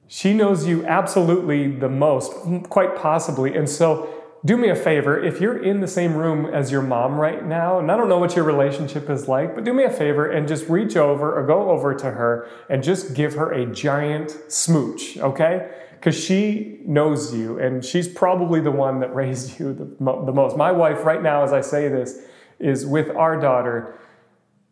She 0.08 0.34
knows 0.34 0.68
you 0.68 0.86
absolutely 0.86 1.72
the 1.72 1.90
most, 1.90 2.34
quite 2.70 2.96
possibly. 2.96 3.56
And 3.56 3.70
so, 3.70 4.14
do 4.44 4.58
me 4.58 4.70
a 4.70 4.76
favor 4.76 5.24
if 5.24 5.40
you're 5.40 5.62
in 5.62 5.82
the 5.82 5.88
same 5.88 6.16
room 6.16 6.48
as 6.48 6.72
your 6.72 6.82
mom 6.82 7.20
right 7.20 7.46
now, 7.46 7.78
and 7.78 7.92
I 7.92 7.96
don't 7.96 8.10
know 8.10 8.18
what 8.18 8.36
your 8.36 8.44
relationship 8.44 9.08
is 9.08 9.28
like, 9.28 9.54
but 9.54 9.64
do 9.64 9.72
me 9.72 9.84
a 9.84 9.90
favor 9.92 10.26
and 10.30 10.48
just 10.48 10.68
reach 10.68 10.98
over 10.98 11.38
or 11.40 11.46
go 11.46 11.70
over 11.70 11.94
to 11.94 12.10
her 12.10 12.50
and 12.68 12.84
just 12.84 13.14
give 13.14 13.36
her 13.36 13.52
a 13.52 13.68
giant 13.68 14.36
smooch, 14.48 15.18
okay? 15.20 15.70
because 16.02 16.20
she 16.20 16.80
knows 16.84 17.32
you 17.32 17.60
and 17.60 17.86
she's 17.86 18.08
probably 18.08 18.60
the 18.60 18.72
one 18.72 19.00
that 19.00 19.14
raised 19.16 19.60
you 19.60 19.72
the, 19.72 19.86
the 19.86 20.34
most. 20.34 20.58
My 20.58 20.72
wife, 20.72 21.06
right 21.06 21.22
now, 21.22 21.44
as 21.44 21.54
I 21.54 21.62
say 21.62 21.88
this, 21.88 22.24
is 22.62 22.86
with 22.86 23.10
our 23.10 23.40
daughter, 23.40 24.00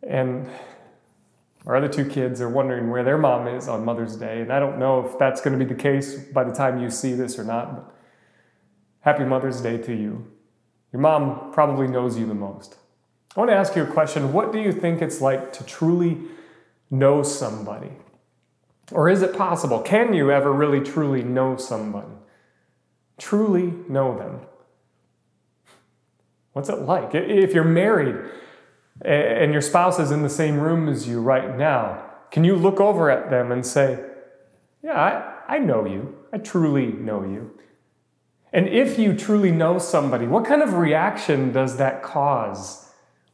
and 0.02 0.48
our 1.66 1.76
other 1.76 1.88
two 1.88 2.06
kids 2.06 2.40
are 2.40 2.48
wondering 2.48 2.88
where 2.88 3.04
their 3.04 3.18
mom 3.18 3.46
is 3.46 3.68
on 3.68 3.84
Mother's 3.84 4.16
Day. 4.16 4.40
And 4.40 4.52
I 4.52 4.58
don't 4.60 4.78
know 4.78 5.06
if 5.06 5.18
that's 5.18 5.40
going 5.40 5.58
to 5.58 5.62
be 5.62 5.68
the 5.68 5.78
case 5.78 6.14
by 6.14 6.44
the 6.44 6.54
time 6.54 6.80
you 6.80 6.90
see 6.90 7.12
this 7.12 7.38
or 7.38 7.44
not, 7.44 7.74
but 7.74 7.94
happy 9.00 9.24
Mother's 9.24 9.60
Day 9.60 9.76
to 9.76 9.94
you. 9.94 10.26
Your 10.92 11.02
mom 11.02 11.52
probably 11.52 11.86
knows 11.86 12.18
you 12.18 12.26
the 12.26 12.34
most. 12.34 12.76
I 13.36 13.40
want 13.40 13.50
to 13.50 13.56
ask 13.56 13.76
you 13.76 13.82
a 13.82 13.86
question. 13.86 14.32
What 14.32 14.52
do 14.52 14.60
you 14.60 14.72
think 14.72 15.02
it's 15.02 15.20
like 15.20 15.52
to 15.54 15.64
truly 15.64 16.18
know 16.90 17.22
somebody? 17.22 17.92
Or 18.90 19.08
is 19.08 19.22
it 19.22 19.36
possible? 19.36 19.80
Can 19.80 20.14
you 20.14 20.32
ever 20.32 20.52
really 20.52 20.80
truly 20.80 21.22
know 21.22 21.56
somebody? 21.56 22.12
Truly 23.18 23.74
know 23.88 24.16
them? 24.18 24.40
What's 26.60 26.68
it 26.68 26.80
like? 26.80 27.14
If 27.14 27.54
you're 27.54 27.64
married 27.64 28.16
and 29.00 29.50
your 29.50 29.62
spouse 29.62 29.98
is 29.98 30.10
in 30.10 30.20
the 30.20 30.28
same 30.28 30.60
room 30.60 30.90
as 30.90 31.08
you 31.08 31.18
right 31.18 31.56
now, 31.56 32.04
can 32.30 32.44
you 32.44 32.54
look 32.54 32.78
over 32.78 33.10
at 33.10 33.30
them 33.30 33.50
and 33.50 33.64
say, 33.64 34.04
Yeah, 34.82 34.92
I, 35.48 35.54
I 35.54 35.58
know 35.58 35.86
you. 35.86 36.18
I 36.34 36.36
truly 36.36 36.88
know 36.88 37.22
you. 37.22 37.58
And 38.52 38.68
if 38.68 38.98
you 38.98 39.16
truly 39.16 39.50
know 39.50 39.78
somebody, 39.78 40.26
what 40.26 40.44
kind 40.44 40.60
of 40.60 40.74
reaction 40.74 41.50
does 41.50 41.78
that 41.78 42.02
cause 42.02 42.90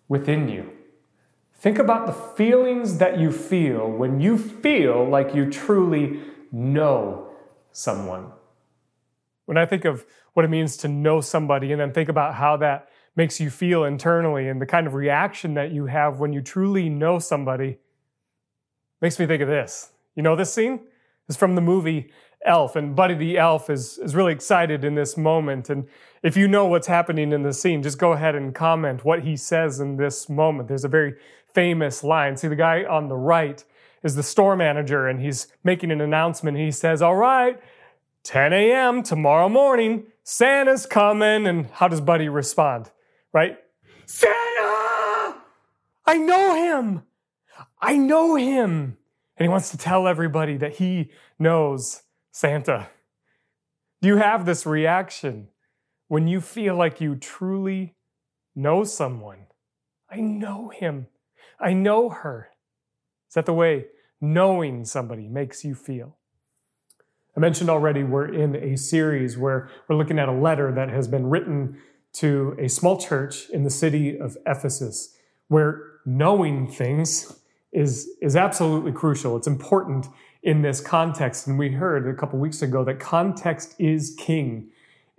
within 0.06 0.49
you? 0.49 0.71
Think 1.52 1.80
about 1.80 2.06
the 2.06 2.12
feelings 2.12 2.99
that 2.99 3.18
you 3.18 3.33
feel 3.33 3.90
when 3.90 4.21
you 4.21 4.38
feel 4.38 5.04
like 5.04 5.35
you 5.35 5.50
truly 5.50 6.21
know 6.52 7.33
someone. 7.73 8.30
When 9.47 9.56
I 9.56 9.66
think 9.66 9.85
of 9.85 10.06
what 10.35 10.45
it 10.45 10.49
means 10.49 10.76
to 10.76 10.87
know 10.87 11.21
somebody 11.21 11.73
and 11.73 11.80
then 11.80 11.92
think 11.92 12.09
about 12.09 12.37
how 12.37 12.56
that 12.59 12.88
makes 13.16 13.40
you 13.40 13.50
feel 13.50 13.85
internally 13.85 14.49
and 14.49 14.61
the 14.61 14.66
kind 14.66 14.87
of 14.87 14.94
reaction 14.94 15.54
that 15.54 15.73
you 15.73 15.87
have 15.87 16.20
when 16.20 16.32
you 16.32 16.42
truly 16.42 16.88
know 16.88 17.18
somebody, 17.18 17.78
makes 19.00 19.18
me 19.18 19.26
think 19.26 19.42
of 19.42 19.49
this. 19.49 19.90
You 20.14 20.23
know 20.23 20.37
this 20.37 20.52
scene? 20.52 20.80
It's 21.28 21.37
from 21.37 21.54
the 21.54 21.61
movie 21.61 22.12
elf, 22.44 22.76
and 22.76 22.94
Buddy 22.94 23.14
the 23.14 23.38
elf 23.38 23.68
is, 23.68 23.99
is 23.99 24.14
really 24.14 24.32
excited 24.32 24.85
in 24.85 24.94
this 24.94 25.16
moment. 25.16 25.68
And 25.68 25.88
if 26.23 26.37
you 26.37 26.46
know 26.46 26.66
what's 26.66 26.87
happening 26.87 27.32
in 27.32 27.42
the 27.42 27.52
scene, 27.52 27.82
just 27.82 27.99
go 27.99 28.12
ahead 28.12 28.35
and 28.35 28.54
comment 28.54 29.04
what 29.04 29.25
he 29.25 29.37
says 29.37 29.80
in 29.80 29.96
this 29.96 30.28
moment. 30.28 30.68
There's 30.68 30.85
a 30.85 30.88
very 30.88 31.14
famous 31.52 32.04
line. 32.04 32.37
See, 32.37 32.49
the 32.49 32.56
guy 32.56 32.85
on 32.85 33.08
the 33.08 33.16
right 33.16 33.64
is 34.02 34.14
the 34.14 34.23
store 34.23 34.56
manager, 34.56 35.08
and 35.08 35.20
he's 35.20 35.49
making 35.64 35.90
an 35.90 36.00
announcement. 36.00 36.56
He 36.56 36.70
says, 36.70 37.02
All 37.02 37.16
right, 37.16 37.58
10 38.23 38.52
a.m. 38.52 39.02
tomorrow 39.02 39.49
morning, 39.49 40.04
Santa's 40.23 40.87
coming. 40.87 41.46
And 41.46 41.66
how 41.66 41.88
does 41.88 42.00
Buddy 42.00 42.28
respond? 42.28 42.90
Right? 43.33 43.59
Santa! 44.06 45.37
I 46.06 46.16
know 46.18 46.54
him! 46.54 47.02
I 47.80 47.97
know 47.97 48.37
him! 48.37 48.99
And 49.37 49.45
he 49.45 49.49
wants 49.49 49.71
to 49.71 49.78
tell 49.78 50.09
everybody 50.09 50.56
that 50.56 50.76
he 50.76 51.11
knows 51.38 52.02
Santa, 52.33 52.88
do 54.00 54.09
you 54.09 54.16
have 54.16 54.47
this 54.47 54.66
reaction 54.66 55.49
when 56.09 56.28
you 56.28 56.40
feel 56.40 56.76
like 56.76 57.00
you 57.00 57.16
truly 57.16 57.95
know 58.54 58.85
someone? 58.85 59.47
I 60.11 60.21
know 60.21 60.68
him. 60.68 61.09
I 61.59 61.73
know 61.73 62.11
her. 62.11 62.50
Is 63.28 63.35
that 63.35 63.47
the 63.47 63.54
way 63.54 63.87
knowing 64.21 64.85
somebody 64.85 65.28
makes 65.28 65.64
you 65.64 65.75
feel? 65.75 66.16
I 67.37 67.40
mentioned 67.40 67.68
already 67.68 68.02
we're 68.02 68.33
in 68.33 68.54
a 68.54 68.76
series 68.76 69.37
where 69.37 69.68
we're 69.88 69.97
looking 69.97 70.18
at 70.18 70.28
a 70.28 70.33
letter 70.33 70.73
that 70.73 70.88
has 70.88 71.09
been 71.09 71.28
written 71.28 71.78
to 72.16 72.56
a 72.58 72.68
small 72.68 72.99
church 72.99 73.50
in 73.50 73.62
the 73.62 73.70
city 73.70 74.18
of 74.18 74.37
Ephesus, 74.46 75.16
where 75.49 75.82
knowing 76.06 76.66
things 76.66 77.40
is, 77.73 78.08
is 78.23 78.37
absolutely 78.37 78.92
crucial. 78.92 79.37
It's 79.37 79.46
important 79.46 80.06
in 80.42 80.62
this 80.62 80.80
context. 80.80 81.46
And 81.46 81.58
we 81.58 81.73
heard 81.73 82.08
a 82.08 82.14
couple 82.14 82.38
weeks 82.38 82.62
ago 82.62 82.85
that 82.85 83.00
context 83.00 83.75
is 83.78 84.14
king 84.18 84.70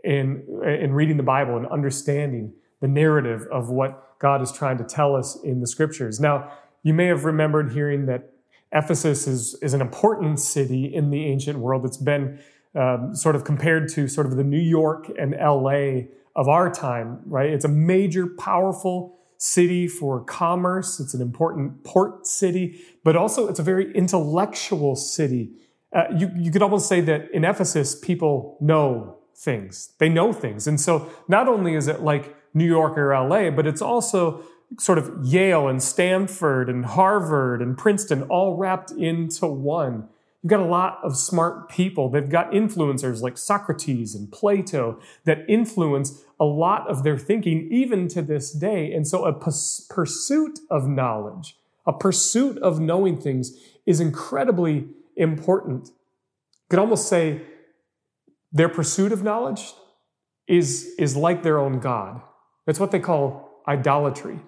in, 0.04 0.44
in 0.66 0.94
reading 0.94 1.18
the 1.18 1.24
Bible 1.24 1.58
and 1.58 1.68
understanding 1.68 2.54
the 2.82 2.88
narrative 2.88 3.46
of 3.52 3.70
what 3.70 4.18
God 4.20 4.42
is 4.42 4.52
trying 4.52 4.78
to 4.80 4.84
tell 4.84 5.16
us 5.16 5.38
in 5.44 5.60
the 5.60 5.68
scriptures. 5.68 6.20
Now, 6.20 6.52
you 6.82 6.94
may 6.94 7.08
have 7.08 7.26
remembered 7.26 7.74
hearing 7.74 8.06
that 8.08 8.32
Ephesus 8.72 9.28
is, 9.28 9.56
is 9.62 9.74
an 9.74 9.82
important 9.82 10.40
city 10.40 10.94
in 10.94 11.10
the 11.10 11.26
ancient 11.26 11.60
world. 11.60 11.86
It's 11.86 11.98
been 11.98 12.40
um, 12.76 13.16
sort 13.16 13.36
of 13.36 13.44
compared 13.44 13.90
to 13.90 14.08
sort 14.08 14.28
of 14.28 14.36
the 14.36 14.44
New 14.44 14.60
York 14.60 15.12
and 15.20 15.36
LA 15.40 16.08
of 16.38 16.48
our 16.48 16.72
time, 16.72 17.20
right? 17.26 17.50
It's 17.50 17.66
a 17.66 17.70
major, 17.70 18.28
powerful 18.28 19.18
city 19.38 19.88
for 19.88 20.24
commerce. 20.24 21.00
It's 21.00 21.14
an 21.14 21.22
important 21.22 21.84
port 21.84 22.28
city, 22.28 22.80
but 23.04 23.16
also 23.16 23.48
it's 23.48 23.60
a 23.60 23.64
very 23.64 23.92
intellectual 23.94 24.96
city. 24.96 25.52
Uh, 25.94 26.04
you, 26.16 26.30
you 26.38 26.52
could 26.52 26.62
almost 26.62 26.88
say 26.88 27.02
that 27.02 27.30
in 27.32 27.44
Ephesus, 27.44 28.00
people 28.00 28.58
know 28.62 29.18
things. 29.36 29.94
They 29.98 30.10
know 30.10 30.32
things. 30.32 30.68
And 30.68 30.80
so 30.80 31.10
not 31.28 31.48
only 31.48 31.74
is 31.74 31.88
it 31.88 32.02
like 32.02 32.36
New 32.54 32.66
York 32.66 32.98
or 32.98 33.14
LA, 33.14 33.50
but 33.50 33.66
it's 33.66 33.82
also 33.82 34.44
sort 34.80 34.98
of 35.00 35.12
Yale 35.24 35.68
and 35.68 35.82
Stanford 35.82 36.70
and 36.70 36.86
Harvard 36.86 37.62
and 37.62 37.78
Princeton 37.78 38.24
all 38.24 38.58
wrapped 38.58 38.92
into 38.92 39.48
one. 39.48 40.08
You've 40.48 40.52
got 40.52 40.66
a 40.66 40.72
lot 40.72 41.00
of 41.04 41.18
smart 41.18 41.68
people. 41.68 42.08
They've 42.08 42.30
got 42.30 42.52
influencers 42.52 43.22
like 43.22 43.38
Socrates 43.38 44.16
and 44.16 44.32
Plato 44.32 44.98
that 45.26 45.40
influence 45.50 46.24
a 46.40 46.46
lot 46.46 46.90
of 46.90 47.04
their 47.04 47.18
thinking 47.18 47.68
even 47.70 48.08
to 48.08 48.22
this 48.22 48.54
day. 48.54 48.94
And 48.94 49.06
so 49.06 49.26
a 49.26 49.34
pursuit 49.34 50.60
of 50.72 50.88
knowledge, 50.88 51.58
a 51.86 51.92
pursuit 51.92 52.58
of 52.60 52.80
knowing 52.80 53.20
things 53.20 53.58
is 53.86 54.00
incredibly 54.00 54.88
important. 55.18 55.88
You 55.90 56.70
could 56.70 56.80
almost 56.80 57.10
say 57.10 57.42
their 58.54 58.70
pursuit 58.70 59.12
of 59.12 59.24
knowledge 59.24 59.74
is, 60.48 60.96
is 60.98 61.18
like 61.18 61.44
their 61.44 61.60
own 61.60 61.80
God. 61.82 62.22
That's 62.66 62.80
what 62.80 62.92
they 62.92 63.02
call 63.02 63.64
idolatry. 63.68 64.40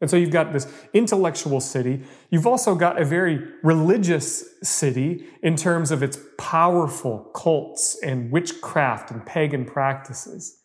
And 0.00 0.10
so 0.10 0.16
you've 0.16 0.30
got 0.30 0.52
this 0.52 0.66
intellectual 0.92 1.60
city. 1.60 2.02
You've 2.30 2.46
also 2.46 2.74
got 2.74 3.00
a 3.00 3.04
very 3.04 3.40
religious 3.62 4.44
city 4.62 5.26
in 5.42 5.56
terms 5.56 5.90
of 5.90 6.02
its 6.02 6.18
powerful 6.38 7.30
cults 7.34 7.98
and 8.02 8.30
witchcraft 8.30 9.10
and 9.10 9.24
pagan 9.24 9.64
practices. 9.64 10.60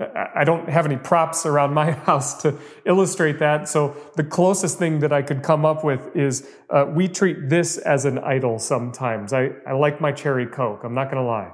I 0.00 0.42
don't 0.42 0.68
have 0.68 0.86
any 0.86 0.96
props 0.96 1.46
around 1.46 1.72
my 1.72 1.90
house 2.08 2.42
to 2.42 2.58
illustrate 2.84 3.38
that. 3.38 3.68
So 3.68 3.96
the 4.16 4.24
closest 4.24 4.76
thing 4.76 4.98
that 5.00 5.12
I 5.12 5.22
could 5.22 5.44
come 5.44 5.64
up 5.64 5.84
with 5.84 6.16
is 6.16 6.48
uh, 6.68 6.86
we 6.88 7.06
treat 7.06 7.48
this 7.48 7.78
as 7.78 8.04
an 8.04 8.18
idol 8.18 8.58
sometimes. 8.58 9.32
I, 9.32 9.50
I 9.64 9.72
like 9.72 10.00
my 10.00 10.10
cherry 10.10 10.46
Coke. 10.46 10.80
I'm 10.82 10.94
not 10.94 11.12
going 11.12 11.22
to 11.22 11.28
lie. 11.28 11.52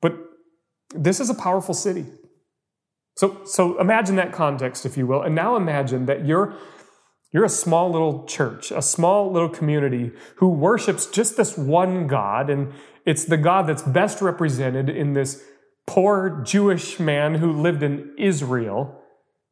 But 0.00 0.14
this 0.94 1.20
is 1.20 1.30
a 1.30 1.34
powerful 1.34 1.74
city. 1.74 2.06
So, 3.16 3.44
so 3.44 3.78
imagine 3.78 4.16
that 4.16 4.32
context, 4.32 4.86
if 4.86 4.96
you 4.96 5.06
will. 5.06 5.22
And 5.22 5.34
now 5.34 5.56
imagine 5.56 6.06
that 6.06 6.24
you're, 6.24 6.54
you're 7.32 7.44
a 7.44 7.50
small 7.50 7.90
little 7.90 8.24
church, 8.24 8.70
a 8.70 8.82
small 8.82 9.30
little 9.30 9.48
community 9.48 10.12
who 10.36 10.48
worships 10.48 11.06
just 11.06 11.36
this 11.36 11.56
one 11.56 12.06
God. 12.06 12.48
And 12.48 12.72
it's 13.04 13.24
the 13.24 13.36
God 13.36 13.66
that's 13.66 13.82
best 13.82 14.22
represented 14.22 14.88
in 14.88 15.12
this 15.12 15.42
poor 15.86 16.42
Jewish 16.44 17.00
man 17.00 17.36
who 17.36 17.52
lived 17.52 17.82
in 17.82 18.14
Israel. 18.16 19.02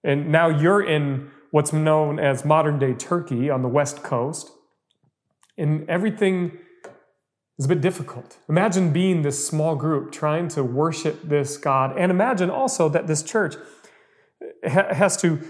And 0.05 0.31
now 0.31 0.49
you're 0.49 0.83
in 0.83 1.31
what's 1.51 1.73
known 1.73 2.19
as 2.19 2.45
modern 2.45 2.79
day 2.79 2.95
Turkey 2.95 3.51
on 3.51 3.63
the 3.63 3.69
west 3.69 4.03
coast. 4.03 4.51
And 5.57 5.89
everything 5.91 6.59
is 7.59 7.65
a 7.65 7.69
bit 7.69 7.81
difficult. 7.81 8.37
Imagine 8.49 8.93
being 8.93 9.23
this 9.23 9.47
small 9.47 9.75
group 9.75 10.13
trying 10.13 10.49
to 10.49 10.63
worship 10.63 11.23
this 11.23 11.57
God. 11.57 11.97
And 11.99 12.11
imagine 12.11 12.51
also 12.51 12.89
that 12.89 13.07
this 13.07 13.23
church 13.23 13.57
has 14.63 15.17
to 15.19 15.41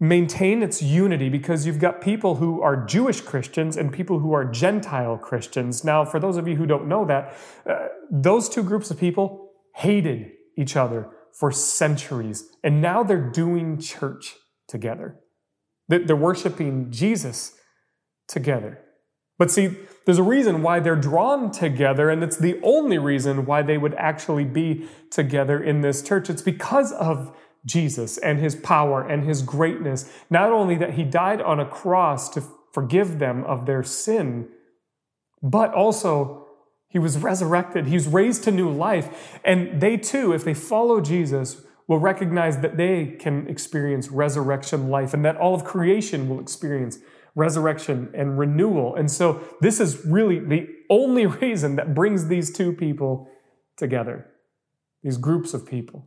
maintain 0.00 0.64
its 0.64 0.82
unity 0.82 1.28
because 1.28 1.64
you've 1.64 1.78
got 1.78 2.00
people 2.00 2.34
who 2.36 2.60
are 2.60 2.84
Jewish 2.84 3.20
Christians 3.20 3.76
and 3.76 3.92
people 3.92 4.18
who 4.18 4.32
are 4.32 4.44
Gentile 4.44 5.16
Christians. 5.16 5.84
Now, 5.84 6.04
for 6.04 6.18
those 6.18 6.36
of 6.36 6.48
you 6.48 6.56
who 6.56 6.66
don't 6.66 6.88
know 6.88 7.04
that, 7.04 7.36
uh, 7.64 7.86
those 8.10 8.48
two 8.48 8.64
groups 8.64 8.90
of 8.90 8.98
people 8.98 9.52
hated 9.76 10.32
each 10.58 10.76
other 10.76 11.08
for 11.32 11.52
centuries. 11.52 12.50
And 12.64 12.82
now 12.82 13.04
they're 13.04 13.30
doing 13.30 13.78
church 13.78 14.34
together. 14.66 15.20
They're 15.88 16.16
worshiping 16.16 16.90
Jesus 16.90 17.54
together. 18.26 18.80
But 19.38 19.50
see, 19.50 19.76
there's 20.04 20.18
a 20.18 20.22
reason 20.22 20.62
why 20.62 20.80
they're 20.80 20.96
drawn 20.96 21.50
together, 21.50 22.10
and 22.10 22.22
it's 22.22 22.36
the 22.36 22.60
only 22.62 22.98
reason 22.98 23.46
why 23.46 23.62
they 23.62 23.78
would 23.78 23.94
actually 23.94 24.44
be 24.44 24.88
together 25.10 25.62
in 25.62 25.80
this 25.80 26.02
church. 26.02 26.28
It's 26.28 26.42
because 26.42 26.92
of 26.92 27.36
Jesus 27.64 28.18
and 28.18 28.40
his 28.40 28.56
power 28.56 29.06
and 29.06 29.24
his 29.24 29.42
greatness. 29.42 30.10
Not 30.28 30.50
only 30.50 30.76
that 30.76 30.94
he 30.94 31.04
died 31.04 31.40
on 31.40 31.60
a 31.60 31.66
cross 31.66 32.28
to 32.30 32.42
forgive 32.72 33.18
them 33.18 33.44
of 33.44 33.66
their 33.66 33.82
sin, 33.82 34.48
but 35.42 35.72
also 35.74 36.46
He 36.92 36.98
was 36.98 37.16
resurrected. 37.16 37.86
He's 37.86 38.06
raised 38.06 38.44
to 38.44 38.50
new 38.50 38.70
life. 38.70 39.40
And 39.44 39.80
they 39.80 39.96
too, 39.96 40.34
if 40.34 40.44
they 40.44 40.52
follow 40.52 41.00
Jesus, 41.00 41.62
will 41.88 41.98
recognize 41.98 42.58
that 42.58 42.76
they 42.76 43.16
can 43.18 43.48
experience 43.48 44.10
resurrection 44.10 44.88
life 44.90 45.14
and 45.14 45.24
that 45.24 45.36
all 45.38 45.54
of 45.54 45.64
creation 45.64 46.28
will 46.28 46.38
experience 46.38 46.98
resurrection 47.34 48.10
and 48.14 48.38
renewal. 48.38 48.94
And 48.94 49.10
so 49.10 49.42
this 49.60 49.80
is 49.80 50.04
really 50.04 50.38
the 50.38 50.68
only 50.90 51.26
reason 51.42 51.76
that 51.76 51.94
brings 51.94 52.28
these 52.28 52.52
two 52.52 52.72
people 52.72 53.28
together, 53.76 54.26
these 55.02 55.16
groups 55.16 55.54
of 55.54 55.66
people, 55.66 56.06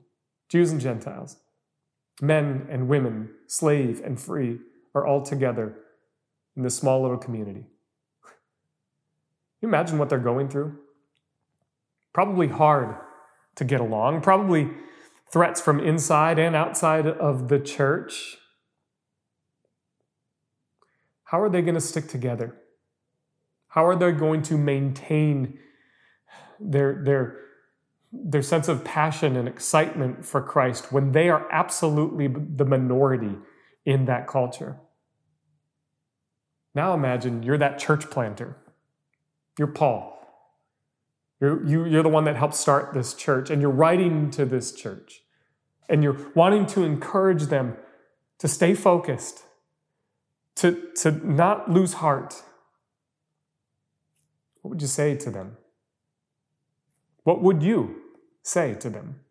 Jews 0.50 0.72
and 0.72 0.80
Gentiles, 0.80 1.38
men 2.22 2.68
and 2.70 2.88
women, 2.88 3.30
slave 3.48 4.02
and 4.04 4.20
free, 4.20 4.60
are 4.94 5.06
all 5.06 5.22
together 5.22 5.76
in 6.56 6.64
this 6.64 6.76
small 6.76 7.02
little 7.02 7.18
community. 7.18 7.66
you 9.62 9.68
imagine 9.68 9.98
what 9.98 10.10
they're 10.10 10.20
going 10.20 10.48
through? 10.48 10.78
Probably 12.14 12.48
hard 12.48 12.96
to 13.56 13.66
get 13.66 13.82
along, 13.82 14.22
probably 14.22 14.70
threats 15.32 15.60
from 15.60 15.80
inside 15.80 16.40
and 16.40 16.56
outside 16.56 17.06
of 17.06 17.50
the 17.50 17.60
church. 17.60 18.38
How 21.26 21.42
are 21.42 21.50
they 21.50 21.62
going 21.62 21.76
to 21.76 21.82
stick 21.82 22.08
together? 22.08 22.56
How 23.68 23.86
are 23.86 23.96
they 23.96 24.12
going 24.12 24.42
to 24.44 24.58
maintain 24.58 25.60
their, 26.60 27.04
their, 27.04 27.40
their 28.12 28.42
sense 28.42 28.68
of 28.68 28.86
passion 28.86 29.36
and 29.36 29.48
excitement 29.48 30.26
for 30.26 30.42
Christ 30.42 30.92
when 30.92 31.12
they 31.12 31.30
are 31.30 31.48
absolutely 31.52 32.28
the 32.28 32.66
minority 32.66 33.36
in 33.86 34.06
that 34.06 34.28
culture? 34.28 34.78
Now 36.74 36.94
imagine 36.94 37.44
you're 37.44 37.58
that 37.58 37.80
church 37.80 38.10
planter. 38.10 38.58
You're 39.58 39.68
Paul. 39.68 40.12
You're, 41.42 41.66
you, 41.66 41.86
you're 41.86 42.04
the 42.04 42.10
one 42.10 42.26
that 42.26 42.36
helped 42.36 42.56
start 42.56 42.94
this 42.94 43.14
church, 43.14 43.50
and 43.50 43.62
you're 43.62 43.72
writing 43.72 44.30
to 44.32 44.46
this 44.46 44.72
church. 44.74 45.22
And 45.90 46.02
you're 46.04 46.32
wanting 46.34 46.66
to 46.68 46.84
encourage 46.84 47.44
them 47.44 47.78
to 48.40 48.48
stay 48.48 48.74
focused, 48.74 49.44
to, 50.58 50.90
to 50.98 51.12
not 51.12 51.70
lose 51.70 51.94
heart. 51.94 52.44
What 54.62 54.70
would 54.70 54.82
you 54.82 54.88
say 54.88 55.16
to 55.16 55.30
them? 55.30 55.58
What 57.24 57.42
would 57.42 57.62
you 57.62 58.02
say 58.44 58.74
to 58.76 58.90
them? 58.90 59.22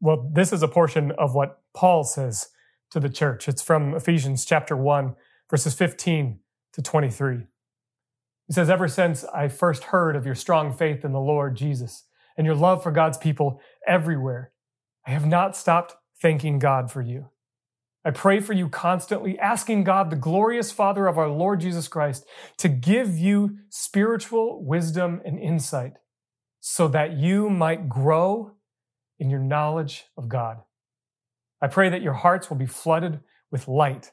Well, 0.00 0.30
this 0.32 0.52
is 0.52 0.62
a 0.62 0.68
portion 0.68 1.12
of 1.12 1.34
what 1.34 1.60
Paul 1.74 2.04
says 2.04 2.48
to 2.90 3.00
the 3.00 3.08
church. 3.08 3.48
It's 3.48 3.62
from 3.62 3.94
Ephesians 3.94 4.44
chapter 4.44 4.76
1, 4.76 5.14
verses 5.50 5.74
15 5.74 6.40
to 6.72 6.82
23. 6.82 7.46
He 8.46 8.52
says, 8.52 8.68
Ever 8.68 8.88
since 8.88 9.24
I 9.24 9.48
first 9.48 9.84
heard 9.84 10.16
of 10.16 10.26
your 10.26 10.34
strong 10.34 10.72
faith 10.72 11.04
in 11.04 11.12
the 11.12 11.20
Lord 11.20 11.56
Jesus 11.56 12.04
and 12.36 12.46
your 12.46 12.56
love 12.56 12.82
for 12.82 12.90
God's 12.90 13.18
people 13.18 13.60
everywhere, 13.86 14.52
I 15.06 15.10
have 15.10 15.26
not 15.26 15.56
stopped 15.56 15.94
thanking 16.20 16.58
God 16.58 16.90
for 16.90 17.00
you. 17.00 17.28
I 18.04 18.10
pray 18.10 18.40
for 18.40 18.54
you 18.54 18.68
constantly, 18.68 19.38
asking 19.38 19.84
God, 19.84 20.08
the 20.08 20.16
glorious 20.16 20.72
Father 20.72 21.06
of 21.06 21.18
our 21.18 21.28
Lord 21.28 21.60
Jesus 21.60 21.86
Christ, 21.86 22.24
to 22.58 22.68
give 22.68 23.18
you 23.18 23.58
spiritual 23.68 24.64
wisdom 24.64 25.20
and 25.24 25.38
insight 25.38 25.94
so 26.60 26.88
that 26.88 27.12
you 27.12 27.50
might 27.50 27.88
grow 27.88 28.52
in 29.18 29.28
your 29.28 29.40
knowledge 29.40 30.04
of 30.16 30.28
God. 30.28 30.58
I 31.60 31.68
pray 31.68 31.90
that 31.90 32.02
your 32.02 32.14
hearts 32.14 32.48
will 32.48 32.56
be 32.56 32.66
flooded 32.66 33.20
with 33.50 33.68
light 33.68 34.12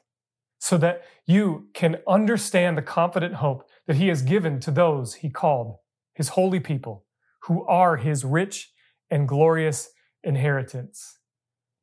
so 0.58 0.76
that 0.78 1.04
you 1.24 1.68
can 1.72 1.98
understand 2.06 2.76
the 2.76 2.82
confident 2.82 3.34
hope 3.34 3.68
that 3.86 3.96
he 3.96 4.08
has 4.08 4.22
given 4.22 4.60
to 4.60 4.70
those 4.70 5.14
he 5.14 5.30
called, 5.30 5.76
his 6.14 6.30
holy 6.30 6.60
people, 6.60 7.06
who 7.44 7.64
are 7.66 7.96
his 7.96 8.24
rich 8.24 8.72
and 9.10 9.28
glorious 9.28 9.90
inheritance. 10.22 11.17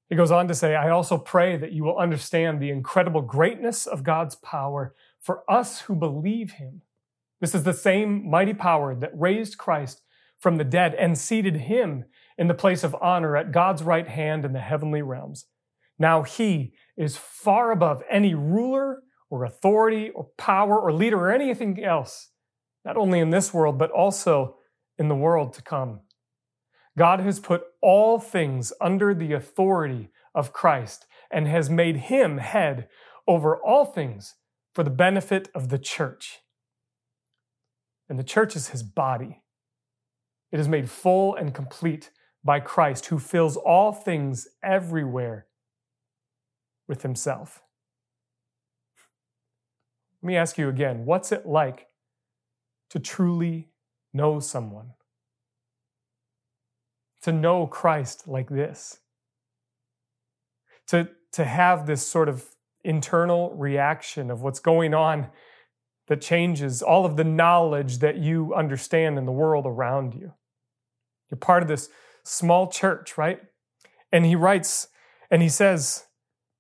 He 0.10 0.16
goes 0.16 0.32
on 0.32 0.48
to 0.48 0.54
say, 0.54 0.76
I 0.76 0.90
also 0.90 1.18
pray 1.18 1.58
that 1.58 1.72
you 1.72 1.84
will 1.84 1.98
understand 1.98 2.60
the 2.60 2.70
incredible 2.70 3.22
greatness 3.22 3.88
of 3.88 4.04
God's 4.04 4.36
power 4.36 4.94
for 5.20 5.44
us 5.50 5.82
who 5.82 5.96
believe 5.96 6.54
him. 6.54 6.82
This 7.42 7.56
is 7.56 7.64
the 7.64 7.74
same 7.74 8.30
mighty 8.30 8.54
power 8.54 8.96
that 8.96 9.12
raised 9.14 9.58
Christ 9.58 10.02
from 10.38 10.58
the 10.58 10.64
dead 10.64 10.94
and 10.94 11.18
seated 11.18 11.56
him 11.56 12.06
in 12.38 12.48
the 12.48 12.54
place 12.54 12.84
of 12.84 12.96
honor 13.02 13.36
at 13.36 13.52
God's 13.52 13.82
right 13.82 14.08
hand 14.08 14.46
in 14.46 14.54
the 14.54 14.60
heavenly 14.60 15.02
realms. 15.02 15.46
Now 15.98 16.24
he 16.24 16.74
is 16.98 17.18
far 17.18 17.72
above 17.72 18.04
any 18.10 18.36
ruler 18.36 19.02
or 19.30 19.44
authority 19.44 20.12
or 20.12 20.28
power 20.38 20.80
or 20.80 20.94
leader 20.94 21.18
or 21.18 21.32
anything 21.32 21.84
else, 21.84 22.30
not 22.84 22.98
only 22.98 23.20
in 23.20 23.32
this 23.32 23.54
world, 23.54 23.80
but 23.80 23.92
also 23.92 24.58
in 24.98 25.08
the 25.08 25.16
world 25.16 25.54
to 25.54 25.62
come. 25.62 26.02
God 26.98 27.20
has 27.20 27.40
put 27.40 27.64
all 27.82 28.20
things 28.20 28.72
under 28.80 29.14
the 29.14 29.34
authority 29.34 30.10
of 30.34 30.54
Christ 30.54 31.06
and 31.32 31.48
has 31.48 31.70
made 31.70 31.98
him 31.98 32.38
head 32.38 32.88
over 33.28 33.58
all 33.58 33.86
things 33.86 34.36
for 34.74 34.84
the 34.84 34.90
benefit 34.90 35.50
of 35.54 35.70
the 35.70 35.80
church. 35.80 36.40
And 38.08 38.20
the 38.20 38.24
church 38.24 38.56
is 38.56 38.70
his 38.70 38.84
body. 38.84 39.42
It 40.52 40.60
is 40.60 40.68
made 40.68 40.90
full 40.90 41.36
and 41.36 41.54
complete 41.54 42.12
by 42.44 42.60
Christ, 42.60 43.08
who 43.08 43.18
fills 43.18 43.58
all 43.58 43.92
things 43.92 44.48
everywhere 44.64 45.48
with 46.88 47.02
himself. 47.02 47.62
Let 50.22 50.28
me 50.28 50.38
ask 50.38 50.58
you 50.58 50.70
again 50.70 51.06
what's 51.06 51.32
it 51.32 51.46
like 51.46 51.88
to 52.92 53.00
truly 53.00 53.70
know 54.14 54.40
someone? 54.40 54.92
To 57.26 57.32
know 57.32 57.66
Christ 57.66 58.28
like 58.28 58.50
this? 58.50 59.00
To, 60.90 61.10
to 61.32 61.44
have 61.44 61.88
this 61.88 62.06
sort 62.06 62.30
of 62.30 62.46
internal 62.84 63.56
reaction 63.56 64.30
of 64.30 64.44
what's 64.44 64.60
going 64.60 64.94
on 64.94 65.30
that 66.08 66.22
changes 66.22 66.84
all 66.84 67.04
of 67.04 67.18
the 67.18 67.24
knowledge 67.24 67.98
that 67.98 68.18
you 68.18 68.54
understand 68.54 69.18
in 69.18 69.26
the 69.26 69.32
world 69.32 69.66
around 69.66 70.14
you. 70.14 70.34
You're 71.32 71.40
part 71.40 71.64
of 71.64 71.68
this 71.68 71.90
small 72.24 72.68
church, 72.68 73.18
right? 73.18 73.40
And 74.12 74.24
he 74.24 74.36
writes 74.36 74.90
and 75.32 75.42
he 75.42 75.50
says, 75.50 76.06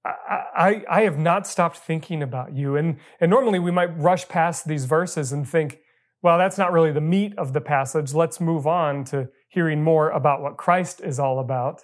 I, 0.03 0.83
I 0.89 1.01
have 1.01 1.19
not 1.19 1.45
stopped 1.45 1.77
thinking 1.77 2.23
about 2.23 2.55
you. 2.55 2.75
And, 2.75 2.97
and 3.19 3.29
normally 3.29 3.59
we 3.59 3.69
might 3.69 3.95
rush 3.99 4.27
past 4.27 4.67
these 4.67 4.85
verses 4.85 5.31
and 5.31 5.47
think, 5.47 5.77
well, 6.23 6.39
that's 6.39 6.57
not 6.57 6.71
really 6.73 6.91
the 6.91 7.01
meat 7.01 7.37
of 7.37 7.53
the 7.53 7.61
passage. 7.61 8.15
Let's 8.15 8.41
move 8.41 8.65
on 8.65 9.03
to 9.05 9.29
hearing 9.47 9.83
more 9.83 10.09
about 10.09 10.41
what 10.41 10.57
Christ 10.57 11.01
is 11.01 11.19
all 11.19 11.39
about. 11.39 11.83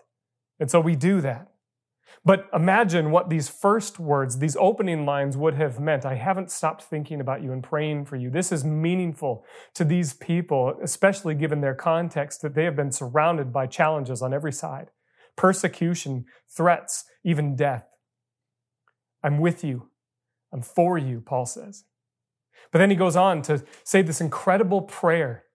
And 0.60 0.70
so 0.70 0.80
we 0.80 0.96
do 0.96 1.22
that. 1.22 1.48
But 2.24 2.50
imagine 2.54 3.10
what 3.10 3.30
these 3.30 3.50
first 3.50 4.00
words, 4.00 4.38
these 4.38 4.58
opening 4.60 5.06
lines 5.06 5.36
would 5.38 5.56
have 5.56 5.80
meant. 5.80 6.06
I 6.06 6.16
haven't 6.16 6.52
stopped 6.52 6.84
thinking 6.84 7.20
about 7.20 7.42
you 7.42 7.52
and 7.52 7.64
praying 7.64 8.06
for 8.06 8.16
you. 8.16 8.30
This 8.30 8.52
is 8.52 8.64
meaningful 8.64 9.44
to 9.76 9.84
these 9.84 10.14
people, 10.14 10.76
especially 10.84 11.34
given 11.34 11.62
their 11.62 11.74
context 11.74 12.42
that 12.42 12.54
they 12.54 12.66
have 12.66 12.76
been 12.76 12.92
surrounded 12.92 13.52
by 13.52 13.66
challenges 13.68 14.22
on 14.22 14.34
every 14.34 14.54
side 14.54 14.90
persecution, 15.38 16.26
threats, 16.56 17.06
even 17.24 17.56
death. 17.56 17.86
I'm 19.24 19.40
with 19.40 19.64
you. 19.64 19.90
I'm 20.52 20.62
for 20.62 20.98
you, 20.98 21.22
Paul 21.22 21.46
says. 21.46 21.86
But 22.72 22.80
then 22.80 22.90
he 22.90 22.96
goes 22.96 23.16
on 23.16 23.42
to 23.44 23.64
say 23.84 24.02
this 24.02 24.22
incredible 24.22 24.82
prayer 24.82 25.46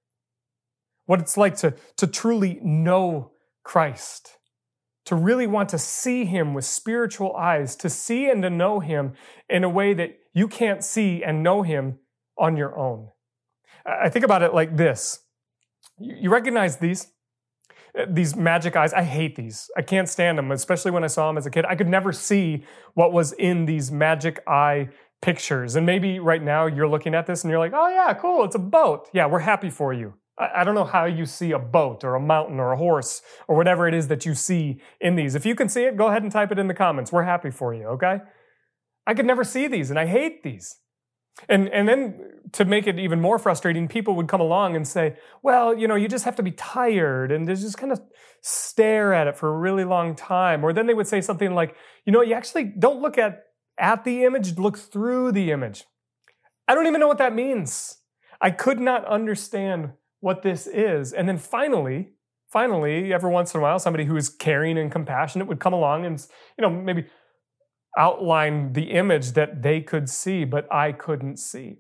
what 1.07 1.21
it's 1.21 1.37
like 1.37 1.57
to, 1.57 1.75
to 1.97 2.07
truly 2.07 2.61
know 2.63 3.33
Christ, 3.65 4.39
to 5.07 5.15
really 5.15 5.47
want 5.47 5.69
to 5.71 5.79
see 5.79 6.25
him 6.25 6.55
with 6.55 6.65
spiritual 6.65 7.35
eyes, 7.37 7.75
to 7.77 7.89
see 7.89 8.29
and 8.29 8.43
to 8.43 8.51
know 8.51 8.81
him 8.81 9.15
in 9.49 9.65
a 9.65 9.69
way 9.69 9.95
that 9.95 10.19
you 10.35 10.49
can't 10.49 10.85
see 10.85 11.23
and 11.25 11.43
know 11.43 11.63
him 11.63 11.99
on 12.39 12.57
your 12.57 12.79
own. 12.79 13.09
I 13.87 14.09
think 14.09 14.25
about 14.25 14.43
it 14.43 14.53
like 14.53 14.77
this 14.77 15.21
you 15.99 16.31
recognize 16.31 16.77
these? 16.77 17.09
Uh, 17.99 18.07
these 18.09 18.37
magic 18.37 18.77
eyes. 18.77 18.93
I 18.93 19.03
hate 19.03 19.37
these. 19.37 19.71
I 19.77 19.83
can't 19.83 20.09
stand 20.09 20.39
them, 20.39 20.53
especially 20.53 20.91
when 20.91 21.05
I 21.05 21.09
saw 21.09 21.29
them 21.29 21.39
as 21.39 21.47
a 21.47 21.51
kid. 21.51 21.65
I 21.65 21.75
could 21.75 21.89
never 21.89 22.13
see 22.13 22.65
what 22.95 23.13
was 23.13 23.33
in 23.33 23.67
these 23.67 23.91
magic 23.91 24.43
eye 24.47 24.91
pictures. 25.23 25.77
And 25.77 25.87
maybe 25.87 26.19
right 26.19 26.43
now 26.43 26.67
you're 26.67 26.89
looking 26.89 27.15
at 27.15 27.27
this 27.27 27.45
and 27.45 27.51
you're 27.51 27.59
like, 27.59 27.73
oh, 27.75 27.89
yeah, 27.89 28.13
cool, 28.15 28.45
it's 28.45 28.55
a 28.55 28.61
boat. 28.61 29.09
Yeah, 29.13 29.27
we're 29.27 29.41
happy 29.41 29.71
for 29.71 29.93
you. 29.93 30.15
I 30.39 30.65
don't 30.65 30.75
know 30.75 30.85
how 30.85 31.07
you 31.07 31.25
see 31.25 31.53
a 31.53 31.59
boat 31.59 32.05
or 32.05 32.15
a 32.15 32.21
mountain 32.21 32.61
or 32.61 32.73
a 32.73 32.77
horse 32.77 33.23
or 33.49 33.57
whatever 33.57 33.89
it 33.89 33.95
is 33.95 34.09
that 34.09 34.27
you 34.27 34.35
see 34.35 34.81
in 35.01 35.17
these. 35.17 35.35
If 35.35 35.47
you 35.47 35.55
can 35.55 35.69
see 35.69 35.85
it, 35.85 35.97
go 35.97 36.09
ahead 36.09 36.23
and 36.23 36.31
type 36.31 36.53
it 36.53 36.59
in 36.59 36.69
the 36.69 36.75
comments. 36.75 37.11
We're 37.11 37.23
happy 37.23 37.51
for 37.51 37.73
you, 37.73 37.85
okay? 37.87 38.19
I 39.07 39.15
could 39.15 39.25
never 39.25 39.45
see 39.45 39.67
these 39.67 39.89
and 39.89 39.99
I 39.99 40.07
hate 40.07 40.43
these. 40.43 40.77
And, 41.49 41.69
and 41.69 41.89
then 41.89 42.21
to 42.53 42.65
make 42.65 42.87
it 42.87 42.99
even 42.99 43.21
more 43.21 43.39
frustrating, 43.39 43.89
people 43.89 44.15
would 44.17 44.29
come 44.29 44.41
along 44.41 44.75
and 44.75 44.87
say, 44.87 45.17
well, 45.43 45.77
you 45.77 45.87
know, 45.87 45.95
you 45.95 46.09
just 46.09 46.25
have 46.25 46.37
to 46.37 46.43
be 46.43 46.51
tired 46.51 47.31
and 47.31 47.47
just 47.47 47.79
kind 47.79 47.93
of 47.93 48.01
stare 48.43 49.13
at 49.13 49.27
it 49.27 49.37
for 49.37 49.49
a 49.49 49.59
really 49.59 49.85
long 49.85 50.15
time. 50.15 50.65
Or 50.65 50.73
then 50.73 50.87
they 50.87 50.95
would 50.95 51.07
say 51.07 51.21
something 51.21 51.55
like, 51.55 51.77
you 52.05 52.13
know, 52.13 52.23
you 52.23 52.35
actually 52.35 52.65
don't 52.65 53.03
look 53.03 53.19
at, 53.19 53.45
at 53.79 54.05
the 54.05 54.25
image, 54.25 54.59
look 54.59 54.79
through 54.79 55.33
the 55.33 55.51
image. 55.51 55.85
I 56.69 56.75
don't 56.75 56.87
even 56.87 57.01
know 57.01 57.09
what 57.09 57.19
that 57.19 57.35
means. 57.35 57.99
I 58.41 58.51
could 58.51 58.81
not 58.81 59.05
understand 59.07 59.93
what 60.21 60.43
this 60.43 60.67
is. 60.67 61.13
And 61.13 61.29
then 61.29 61.39
finally, 61.39 62.11
finally, 62.49 63.13
every 63.13 63.31
once 63.31 63.55
in 63.55 63.61
a 63.61 63.63
while, 63.63 63.79
somebody 63.79 64.05
who 64.05 64.17
is 64.17 64.29
caring 64.29 64.79
and 64.79 64.91
compassionate 64.91 65.47
would 65.49 65.61
come 65.61 65.73
along 65.73 66.05
and, 66.05 66.25
you 66.59 66.63
know, 66.63 66.71
maybe 66.71 67.07
outline 67.97 68.73
the 68.73 68.91
image 68.91 69.33
that 69.33 69.63
they 69.63 69.81
could 69.81 70.09
see, 70.09 70.45
but 70.45 70.71
I 70.73 70.93
couldn't 70.93 71.39
see. 71.39 71.79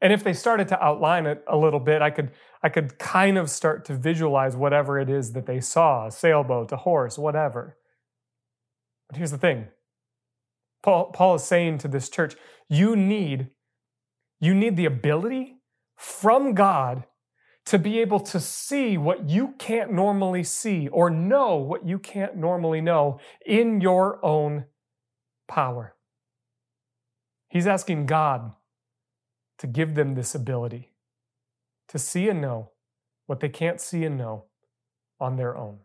And 0.00 0.12
if 0.12 0.24
they 0.24 0.32
started 0.32 0.68
to 0.68 0.82
outline 0.82 1.26
it 1.26 1.44
a 1.46 1.56
little 1.56 1.80
bit, 1.80 2.00
I 2.00 2.10
could, 2.10 2.30
I 2.62 2.70
could 2.70 2.98
kind 2.98 3.36
of 3.36 3.50
start 3.50 3.84
to 3.86 3.94
visualize 3.94 4.56
whatever 4.56 4.98
it 4.98 5.10
is 5.10 5.32
that 5.32 5.46
they 5.46 5.60
saw 5.60 6.06
a 6.06 6.10
sailboat, 6.10 6.72
a 6.72 6.76
horse, 6.78 7.18
whatever. 7.18 7.76
But 9.08 9.18
here's 9.18 9.30
the 9.30 9.38
thing 9.38 9.68
Paul, 10.82 11.12
Paul 11.12 11.34
is 11.34 11.44
saying 11.44 11.78
to 11.78 11.88
this 11.88 12.08
church, 12.08 12.34
you 12.68 12.96
need, 12.96 13.48
you 14.40 14.54
need 14.54 14.76
the 14.76 14.86
ability 14.86 15.56
from 15.96 16.54
God 16.54 17.04
to 17.66 17.78
be 17.78 18.00
able 18.00 18.20
to 18.20 18.40
see 18.40 18.96
what 18.96 19.28
you 19.28 19.54
can't 19.58 19.92
normally 19.92 20.42
see 20.42 20.88
or 20.88 21.10
know 21.10 21.56
what 21.56 21.86
you 21.86 21.98
can't 21.98 22.36
normally 22.36 22.80
know 22.80 23.20
in 23.46 23.80
your 23.80 24.24
own 24.24 24.64
power. 25.46 25.94
He's 27.48 27.66
asking 27.66 28.06
God 28.06 28.52
to 29.58 29.66
give 29.66 29.94
them 29.94 30.14
this 30.14 30.34
ability 30.34 30.92
to 31.88 31.98
see 31.98 32.28
and 32.28 32.40
know 32.40 32.70
what 33.26 33.40
they 33.40 33.48
can't 33.48 33.80
see 33.80 34.04
and 34.04 34.16
know 34.16 34.44
on 35.20 35.36
their 35.36 35.56
own. 35.56 35.78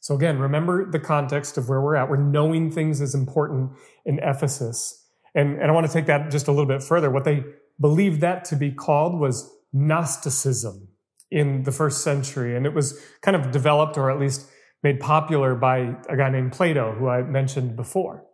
So, 0.00 0.16
again, 0.16 0.38
remember 0.38 0.90
the 0.90 0.98
context 0.98 1.58
of 1.58 1.68
where 1.68 1.80
we're 1.80 1.94
at. 1.94 2.08
We're 2.08 2.16
knowing 2.16 2.72
things 2.72 3.00
is 3.00 3.14
important 3.14 3.70
in 4.04 4.18
Ephesus. 4.20 5.04
And, 5.34 5.60
and 5.60 5.70
I 5.70 5.72
want 5.72 5.86
to 5.86 5.92
take 5.92 6.06
that 6.06 6.30
just 6.30 6.48
a 6.48 6.50
little 6.50 6.66
bit 6.66 6.82
further. 6.82 7.10
What 7.10 7.24
they 7.24 7.44
believed 7.80 8.20
that 8.22 8.44
to 8.46 8.56
be 8.56 8.72
called 8.72 9.18
was 9.20 9.48
Gnosticism 9.72 10.88
in 11.30 11.62
the 11.62 11.72
first 11.72 12.02
century. 12.02 12.56
And 12.56 12.66
it 12.66 12.74
was 12.74 13.00
kind 13.22 13.36
of 13.36 13.50
developed 13.50 13.96
or 13.96 14.10
at 14.10 14.20
least 14.20 14.46
made 14.82 15.00
popular 15.00 15.54
by 15.54 15.94
a 16.08 16.16
guy 16.16 16.30
named 16.30 16.52
Plato, 16.52 16.92
who 16.92 17.08
I 17.08 17.22
mentioned 17.22 17.76
before. 17.76 18.24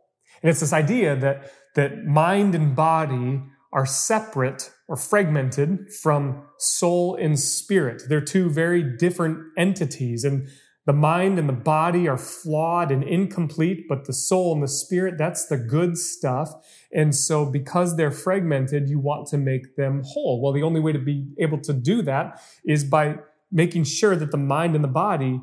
And 0.42 0.51
it's 0.51 0.61
this 0.61 0.72
idea 0.72 1.16
that, 1.16 1.53
that 1.74 2.05
mind 2.05 2.55
and 2.55 2.74
body 2.74 3.42
are 3.72 3.87
separate 3.87 4.70
or 4.88 4.96
fragmented 4.96 5.92
from 5.92 6.42
soul 6.59 7.14
and 7.16 7.38
spirit. 7.38 8.03
They're 8.09 8.20
two 8.20 8.48
very 8.48 8.96
different 8.96 9.38
entities. 9.57 10.24
And 10.24 10.48
the 10.87 10.94
mind 10.94 11.38
and 11.38 11.48
the 11.48 11.53
body 11.53 12.09
are 12.09 12.16
flawed 12.16 12.90
and 12.90 13.05
incomplete, 13.05 13.85
but 13.88 14.07
the 14.07 14.14
soul 14.14 14.55
and 14.55 14.62
the 14.62 14.68
spirit, 14.68 15.18
that's 15.18 15.46
the 15.46 15.59
good 15.59 15.98
stuff. 15.98 16.51
And 16.92 17.14
so 17.14 17.44
because 17.44 17.96
they're 17.96 18.11
fragmented, 18.11 18.88
you 18.88 18.98
want 18.98 19.29
to 19.29 19.38
make 19.38 19.77
them 19.77 20.03
whole. 20.05 20.40
Well, 20.40 20.53
the 20.53 20.62
only 20.62 20.81
way 20.81 20.92
to 20.92 20.98
be 20.98 21.27
able 21.38 21.61
to 21.61 21.72
do 21.72 22.03
that 22.03 22.40
is 22.64 22.85
by 22.85 23.16
making 23.53 23.85
sure 23.85 24.16
that 24.16 24.31
the 24.31 24.38
mind 24.38 24.74
and 24.74 24.83
the 24.83 24.88
body 24.88 25.40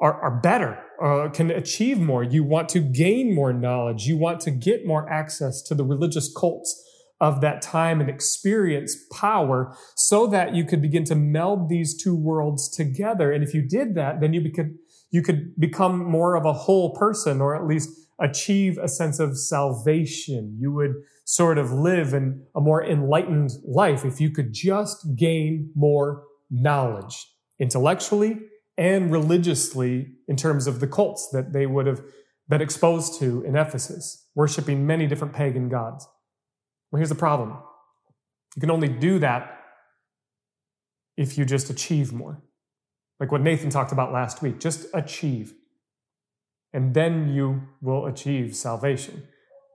are, 0.00 0.20
are 0.20 0.40
better, 0.40 0.78
uh, 1.02 1.28
can 1.28 1.50
achieve 1.50 1.98
more. 1.98 2.22
You 2.22 2.44
want 2.44 2.68
to 2.70 2.80
gain 2.80 3.34
more 3.34 3.52
knowledge. 3.52 4.06
You 4.06 4.16
want 4.16 4.40
to 4.42 4.50
get 4.50 4.86
more 4.86 5.08
access 5.10 5.62
to 5.62 5.74
the 5.74 5.84
religious 5.84 6.32
cults 6.32 6.84
of 7.20 7.40
that 7.40 7.60
time 7.62 8.00
and 8.00 8.08
experience 8.08 8.96
power 9.12 9.76
so 9.96 10.26
that 10.28 10.54
you 10.54 10.64
could 10.64 10.80
begin 10.80 11.04
to 11.04 11.16
meld 11.16 11.68
these 11.68 12.00
two 12.00 12.14
worlds 12.14 12.68
together. 12.68 13.32
And 13.32 13.42
if 13.42 13.54
you 13.54 13.62
did 13.62 13.94
that, 13.94 14.20
then 14.20 14.32
you 14.32 14.52
could, 14.52 14.76
you 15.10 15.22
could 15.22 15.58
become 15.58 15.98
more 15.98 16.36
of 16.36 16.44
a 16.44 16.52
whole 16.52 16.94
person 16.94 17.40
or 17.40 17.56
at 17.56 17.66
least 17.66 17.90
achieve 18.20 18.78
a 18.78 18.88
sense 18.88 19.18
of 19.18 19.38
salvation. 19.38 20.56
You 20.60 20.72
would 20.72 20.94
sort 21.24 21.58
of 21.58 21.72
live 21.72 22.14
in 22.14 22.44
a 22.56 22.60
more 22.60 22.84
enlightened 22.84 23.50
life 23.64 24.04
if 24.04 24.20
you 24.20 24.30
could 24.30 24.52
just 24.52 25.16
gain 25.16 25.70
more 25.74 26.24
knowledge 26.50 27.26
intellectually 27.60 28.38
and 28.76 29.10
religiously 29.10 30.12
in 30.28 30.36
terms 30.36 30.66
of 30.66 30.80
the 30.80 30.86
cults 30.86 31.28
that 31.32 31.52
they 31.52 31.66
would 31.66 31.86
have 31.86 32.00
been 32.48 32.62
exposed 32.62 33.18
to 33.20 33.42
in 33.44 33.56
Ephesus, 33.56 34.26
worshiping 34.34 34.86
many 34.86 35.06
different 35.06 35.34
pagan 35.34 35.68
gods. 35.68 36.08
Well, 36.90 36.98
here's 36.98 37.10
the 37.10 37.14
problem 37.14 37.56
you 38.56 38.60
can 38.60 38.70
only 38.70 38.88
do 38.88 39.18
that 39.18 39.58
if 41.16 41.36
you 41.36 41.44
just 41.44 41.68
achieve 41.68 42.12
more. 42.12 42.42
Like 43.20 43.32
what 43.32 43.42
Nathan 43.42 43.70
talked 43.70 43.92
about 43.92 44.12
last 44.12 44.40
week, 44.40 44.60
just 44.60 44.86
achieve. 44.94 45.52
And 46.72 46.94
then 46.94 47.28
you 47.28 47.62
will 47.80 48.06
achieve 48.06 48.54
salvation. 48.54 49.24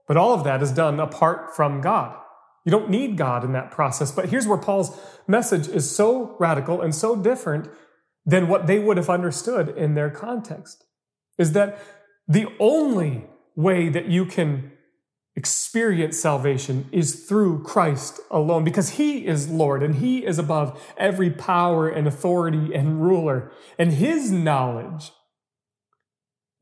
But 0.06 0.16
all 0.16 0.32
of 0.32 0.44
that 0.44 0.62
is 0.62 0.72
done 0.72 1.00
apart 1.00 1.54
from 1.54 1.80
God. 1.80 2.16
You 2.64 2.70
don't 2.70 2.90
need 2.90 3.16
God 3.16 3.44
in 3.44 3.52
that 3.52 3.70
process. 3.70 4.10
But 4.10 4.28
here's 4.30 4.46
where 4.46 4.58
Paul's 4.58 4.98
message 5.26 5.68
is 5.68 5.90
so 5.90 6.36
radical 6.38 6.80
and 6.80 6.94
so 6.94 7.16
different 7.16 7.68
than 8.24 8.48
what 8.48 8.66
they 8.66 8.78
would 8.78 8.96
have 8.96 9.10
understood 9.10 9.68
in 9.76 9.94
their 9.94 10.10
context 10.10 10.84
is 11.38 11.52
that 11.52 11.78
the 12.26 12.46
only 12.58 13.26
way 13.54 13.88
that 13.88 14.06
you 14.06 14.24
can 14.24 14.72
experience 15.36 16.18
salvation 16.18 16.88
is 16.92 17.26
through 17.26 17.62
Christ 17.64 18.20
alone 18.30 18.64
because 18.64 18.90
he 18.90 19.26
is 19.26 19.50
Lord 19.50 19.82
and 19.82 19.96
he 19.96 20.24
is 20.24 20.38
above 20.38 20.80
every 20.96 21.30
power 21.30 21.88
and 21.88 22.06
authority 22.06 22.72
and 22.74 23.02
ruler. 23.02 23.50
And 23.78 23.92
his 23.92 24.30
knowledge 24.30 25.12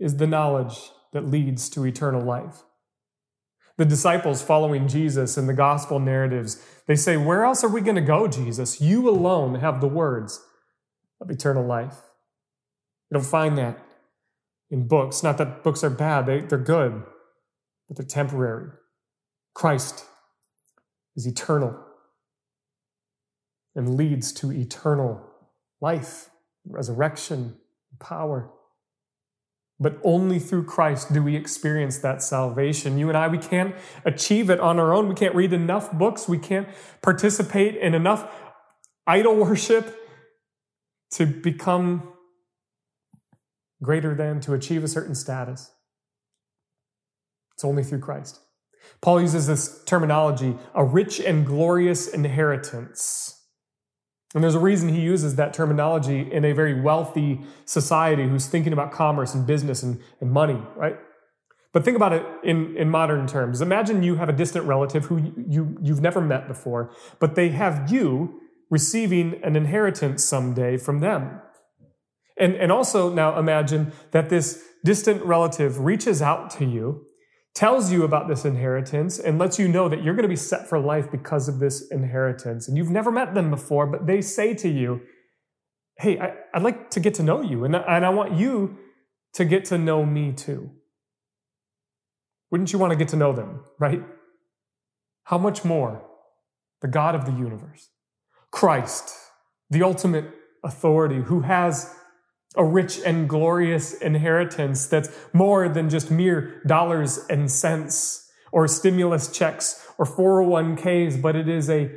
is 0.03 0.17
the 0.17 0.27
knowledge 0.27 0.91
that 1.13 1.29
leads 1.29 1.69
to 1.71 1.85
eternal 1.85 2.23
life. 2.23 2.63
The 3.79 3.85
disciples 3.85 4.43
following 4.43 4.89
Jesus 4.89 5.39
in 5.39 5.47
the 5.47 5.55
gospel 5.55 5.99
narratives, 5.99 6.63
they 6.87 6.97
say, 6.97 7.17
Where 7.17 7.45
else 7.45 7.65
are 7.65 7.69
we 7.69 7.81
going 7.81 7.97
to 7.97 8.03
go, 8.03 8.29
Jesus? 8.29 8.81
You 8.81 9.09
alone 9.09 9.57
have 9.57 9.81
the 9.81 9.89
words 9.89 10.45
of 11.21 11.31
eternal 11.31 11.65
life. 11.65 11.97
You 13.11 13.19
don't 13.19 13.27
find 13.27 13.57
that 13.59 13.79
in 14.71 14.87
books. 14.87 15.23
Not 15.23 15.39
that 15.39 15.63
books 15.63 15.83
are 15.83 15.91
bad, 15.91 16.27
they, 16.27 16.41
they're 16.41 16.59
good 16.59 17.03
but 17.93 18.09
they're 18.09 18.25
temporary. 18.25 18.71
Christ 19.55 20.07
is 21.15 21.27
eternal 21.27 21.79
and 23.75 23.97
leads 23.97 24.33
to 24.35 24.51
eternal 24.51 25.21
life, 25.81 26.31
resurrection, 26.67 27.57
power. 27.99 28.51
But 29.83 29.99
only 30.05 30.39
through 30.39 30.67
Christ 30.67 31.13
do 31.13 31.25
we 31.25 31.35
experience 31.35 31.99
that 31.99 32.23
salvation. 32.23 32.99
You 32.99 33.09
and 33.09 33.19
I, 33.19 33.27
we 33.27 33.37
can't 33.37 33.75
achieve 34.05 34.49
it 34.49 34.61
on 34.61 34.79
our 34.79 34.95
own. 34.95 35.09
We 35.09 35.17
can't 35.17 35.35
read 35.35 35.53
enough 35.53 35.91
books. 35.91 36.29
We 36.29 36.39
can't 36.39 36.69
participate 37.03 37.75
in 37.75 37.93
enough 37.93 38.33
idol 39.09 39.35
worship 39.35 39.99
to 41.15 41.27
become 41.27 42.13
greater 43.83 44.15
than, 44.15 44.41
to 44.43 44.55
achieve 44.55 44.85
a 44.85 44.89
certain 44.89 45.17
status. 45.17 45.73
It's 47.55 47.65
only 47.65 47.83
through 47.83 48.01
Christ. 48.01 48.39
Paul 49.01 49.21
uses 49.21 49.49
this 49.49 49.83
terminology, 49.85 50.57
a 50.77 50.85
rich 50.85 51.19
and 51.19 51.45
glorious 51.45 52.07
inheritance. 52.07 53.42
And 54.35 54.43
there's 54.43 54.55
a 54.55 54.61
reason 54.61 54.89
he 54.89 55.01
uses 55.01 55.37
that 55.37 55.53
terminology 55.53 56.31
in 56.33 56.45
a 56.45 56.53
very 56.53 56.81
wealthy 56.81 57.41
society 57.67 58.27
who's 58.29 58.47
thinking 58.47 58.73
about 58.73 58.91
commerce 58.91 59.35
and 59.35 59.47
business 59.47 59.83
and, 59.83 60.01
and 60.21 60.31
money, 60.31 60.61
right? 60.75 60.97
But 61.73 61.85
think 61.85 61.97
about 61.97 62.13
it 62.13 62.25
in, 62.43 62.77
in 62.77 62.89
modern 62.89 63.27
terms. 63.27 63.61
Imagine 63.61 64.03
you 64.03 64.17
have 64.17 64.29
a 64.29 64.33
distant 64.33 64.67
relative 64.67 65.07
who 65.07 65.33
you, 65.49 65.77
you've 65.83 66.01
never 66.01 66.21
met 66.21 66.49
before, 66.49 66.95
but 67.19 67.35
they 67.35 67.51
have 67.51 67.91
you 67.91 68.41
receiving 68.71 69.39
an 69.43 69.57
inheritance 69.57 70.25
someday 70.25 70.77
from 70.77 71.01
them. 71.01 71.41
And, 72.39 72.55
and 72.55 72.73
also 72.73 73.13
now 73.13 73.39
imagine 73.39 73.93
that 74.13 74.31
this 74.31 74.63
distant 74.85 75.23
relative 75.25 75.81
reaches 75.81 76.23
out 76.23 76.51
to 76.53 76.65
you 76.65 77.07
tells 77.55 77.93
you 77.93 78.05
about 78.05 78.29
this 78.29 78.45
inheritance 78.45 79.19
and 79.19 79.39
lets 79.39 79.59
you 79.59 79.69
know 79.69 79.89
that 79.89 80.03
you're 80.03 80.15
going 80.15 80.23
to 80.23 80.29
be 80.29 80.37
set 80.37 80.69
for 80.69 80.79
life 80.79 81.11
because 81.11 81.49
of 81.49 81.59
this 81.59 81.89
inheritance. 81.91 82.67
And 82.67 82.77
you've 82.77 82.91
never 82.91 83.11
met 83.11 83.35
them 83.35 83.51
before, 83.51 83.87
but 83.87 84.07
they 84.07 84.21
say 84.21 84.55
to 84.55 84.69
you, 84.69 85.03
Hey, 85.99 86.19
I, 86.19 86.35
would 86.55 86.63
like 86.63 86.91
to 86.91 87.01
get 87.01 87.15
to 87.15 87.23
know 87.23 87.43
you, 87.43 87.65
and, 87.65 87.77
and 87.77 88.05
I 88.05 88.09
want 88.09 88.33
you 88.33 88.79
to 89.35 89.45
get 89.45 89.67
to 89.67 89.79
know 89.79 90.07
me 90.07 90.33
too. 90.33 90.71
Wouldn't 92.51 92.73
you 92.73 92.79
want 92.79 92.93
to 92.93 92.97
get 92.97 93.09
to 93.09 93.17
know 93.17 93.33
them, 93.33 93.63
right? 93.79 94.03
How 95.25 95.39
much 95.39 95.65
more 95.65 96.03
the 96.81 96.89
God 96.89 97.15
of 97.15 97.27
the 97.27 97.33
universe, 97.33 97.91
Christ, 98.51 99.15
the 99.71 99.83
ultimate 99.83 100.27
authority 100.65 101.23
who 101.23 101.41
has 101.41 101.95
a 102.57 102.65
rich 102.65 103.01
and 103.05 103.29
glorious 103.29 103.95
inheritance 103.95 104.87
that's 104.87 105.09
more 105.33 105.69
than 105.69 105.89
just 105.89 106.11
mere 106.11 106.63
dollars 106.67 107.19
and 107.31 107.51
cents 107.51 108.31
or 108.53 108.69
stimulus 108.69 109.31
checks 109.31 109.87
or 109.99 110.05
401ks, 110.05 111.21
but 111.21 111.35
it 111.35 111.49
is 111.49 111.71
a 111.71 111.91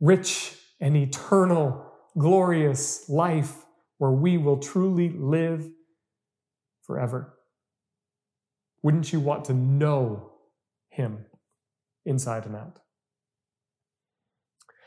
rich 0.00 0.56
and 0.80 0.96
eternal, 0.96 1.92
glorious 2.18 3.08
life 3.08 3.64
where 3.98 4.10
we 4.10 4.36
will 4.36 4.58
truly 4.58 5.10
live 5.10 5.70
forever. 6.82 7.34
Wouldn't 8.82 9.12
you 9.12 9.20
want 9.20 9.44
to 9.46 9.54
know 9.54 10.32
Him 10.90 11.26
inside 12.04 12.46
and 12.46 12.56
out? 12.56 12.80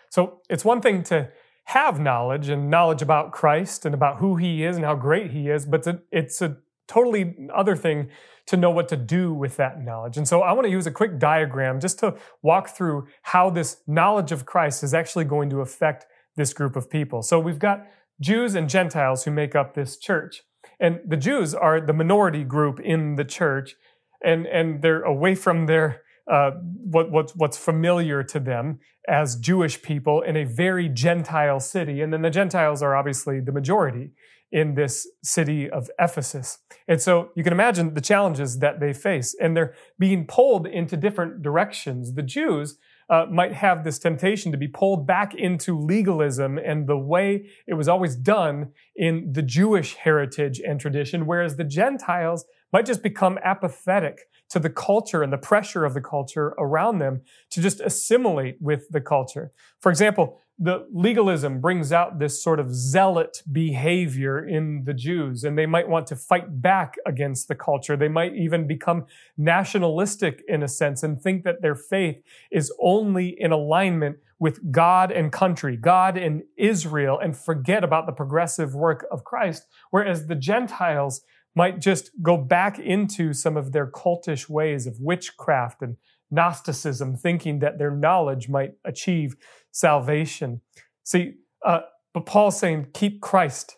So 0.10 0.42
it's 0.50 0.66
one 0.66 0.82
thing 0.82 1.04
to 1.04 1.30
have 1.70 2.00
knowledge 2.00 2.50
and 2.50 2.68
knowledge 2.68 3.04
about 3.04 3.32
Christ 3.32 3.86
and 3.86 3.94
about 3.94 4.18
who 4.18 4.38
he 4.38 4.64
is 4.64 4.76
and 4.76 4.84
how 4.84 4.96
great 4.96 5.30
he 5.30 5.50
is, 5.50 5.68
but 5.68 5.86
it's 6.12 6.42
a 6.42 6.58
totally 6.88 7.48
other 7.54 7.76
thing 7.76 8.10
to 8.48 8.58
know 8.58 8.72
what 8.72 8.88
to 8.88 8.98
do 8.98 9.32
with 9.32 9.56
that 9.58 9.80
knowledge. 9.80 10.18
And 10.18 10.28
so 10.28 10.42
I 10.42 10.52
want 10.54 10.66
to 10.66 10.72
use 10.72 10.88
a 10.88 10.92
quick 10.92 11.20
diagram 11.20 11.80
just 11.80 12.00
to 12.00 12.16
walk 12.42 12.70
through 12.70 13.08
how 13.22 13.52
this 13.52 13.84
knowledge 13.86 14.32
of 14.32 14.48
Christ 14.48 14.84
is 14.84 14.96
actually 14.96 15.26
going 15.26 15.52
to 15.52 15.62
affect 15.62 16.08
this 16.36 16.54
group 16.54 16.76
of 16.76 16.90
people. 16.90 17.22
So 17.22 17.40
we've 17.40 17.60
got 17.60 17.86
Jews 18.20 18.56
and 18.56 18.68
Gentiles 18.68 19.26
who 19.26 19.32
make 19.32 19.56
up 19.56 19.76
this 19.76 19.96
church. 19.96 20.42
And 20.80 21.02
the 21.06 21.18
Jews 21.18 21.54
are 21.54 21.80
the 21.80 21.94
minority 21.94 22.44
group 22.44 22.80
in 22.80 23.16
the 23.16 23.26
church, 23.26 23.76
and, 24.24 24.48
and 24.48 24.82
they're 24.82 25.04
away 25.04 25.36
from 25.36 25.68
their 25.68 26.02
uh, 26.30 26.52
what, 26.52 27.12
what, 27.12 27.32
what's 27.36 27.58
familiar 27.58 28.24
to 28.24 28.40
them 28.40 28.80
as 29.08 29.36
Jewish 29.36 29.82
people 29.82 30.22
in 30.22 30.38
a 30.38 30.44
very 30.44 30.88
Gentile 30.88 31.60
city. 31.60 32.02
And 32.02 32.14
then 32.14 32.22
the 32.22 32.30
Gentiles 32.30 32.84
are 32.84 32.96
obviously 32.96 33.40
the 33.40 33.52
majority 33.52 34.12
in 34.52 34.76
this 34.76 35.08
city 35.24 35.70
of 35.70 35.90
Ephesus. 36.00 36.60
And 36.88 37.02
so 37.02 37.30
you 37.36 37.44
can 37.44 37.54
imagine 37.54 37.94
the 37.94 38.02
challenges 38.02 38.60
that 38.60 38.80
they 38.80 38.94
face, 38.94 39.36
and 39.40 39.56
they're 39.56 39.76
being 39.98 40.26
pulled 40.26 40.66
into 40.66 40.98
different 40.98 41.44
directions. 41.44 42.14
The 42.14 42.24
Jews 42.24 42.78
uh, 43.10 43.26
might 43.32 43.54
have 43.54 43.84
this 43.84 44.00
temptation 44.00 44.52
to 44.52 44.58
be 44.58 44.68
pulled 44.68 45.06
back 45.06 45.34
into 45.36 45.78
legalism 45.78 46.58
and 46.58 46.88
the 46.88 46.98
way 46.98 47.50
it 47.68 47.76
was 47.76 47.88
always 47.88 48.16
done 48.16 48.72
in 48.96 49.32
the 49.32 49.42
Jewish 49.42 49.96
heritage 49.96 50.60
and 50.60 50.80
tradition, 50.80 51.26
whereas 51.26 51.56
the 51.56 51.64
Gentiles 51.64 52.46
might 52.72 52.86
just 52.86 53.02
become 53.02 53.40
apathetic 53.44 54.20
to 54.50 54.60
the 54.60 54.70
culture 54.70 55.24
and 55.24 55.32
the 55.32 55.38
pressure 55.38 55.86
of 55.86 55.94
the 55.94 56.02
culture 56.02 56.54
around 56.58 57.00
them 57.00 57.22
to 57.52 57.62
just 57.62 57.80
assimilate 57.82 58.58
with 58.60 58.90
the 58.90 59.02
culture. 59.02 59.52
For 59.80 59.90
example, 59.90 60.40
the 60.62 60.86
legalism 60.92 61.62
brings 61.62 61.94
out 61.94 62.20
this 62.20 62.44
sort 62.44 62.60
of 62.60 62.76
zealot 62.76 63.44
behavior 63.50 64.46
in 64.46 64.84
the 64.84 64.94
Jews, 64.94 65.46
and 65.46 65.58
they 65.58 65.66
might 65.66 65.88
want 65.88 66.06
to 66.08 66.18
fight 66.18 66.62
back 66.62 66.96
against 67.06 67.48
the 67.48 67.56
culture. 67.56 67.96
They 67.96 68.10
might 68.10 68.36
even 68.36 68.68
become 68.68 69.06
nationalistic 69.38 70.44
in 70.50 70.62
a 70.62 70.68
sense 70.68 71.02
and 71.02 71.22
think 71.22 71.46
that 71.46 71.62
their 71.62 71.76
faith 71.76 72.22
is 72.52 72.74
only 72.82 73.30
in 73.40 73.54
alignment 73.54 74.18
with 74.38 74.72
God 74.72 75.12
and 75.12 75.32
country, 75.32 75.78
God 75.78 76.18
and 76.18 76.44
Israel, 76.58 77.20
and 77.20 77.38
forget 77.38 77.84
about 77.84 78.06
the 78.06 78.12
progressive 78.12 78.76
work 78.76 79.06
of 79.12 79.24
Christ. 79.24 79.66
Whereas 79.92 80.28
the 80.28 80.36
Gentiles 80.36 81.22
might 81.56 81.80
just 81.80 82.12
go 82.22 82.38
back 82.38 82.80
into 82.80 83.34
some 83.34 83.58
of 83.58 83.72
their 83.72 83.90
cultish 83.90 84.50
ways 84.50 84.88
of 84.88 85.00
witchcraft 85.00 85.82
and 85.82 85.98
Gnosticism, 86.32 87.16
thinking 87.16 87.60
that 87.60 87.80
their 87.80 87.92
knowledge 87.92 88.50
might 88.50 88.74
achieve 88.86 89.36
salvation. 89.72 90.62
See, 91.04 91.36
uh, 91.66 91.82
but 92.14 92.26
Paul's 92.26 92.60
saying, 92.60 92.88
keep 92.94 93.22
Christ 93.22 93.78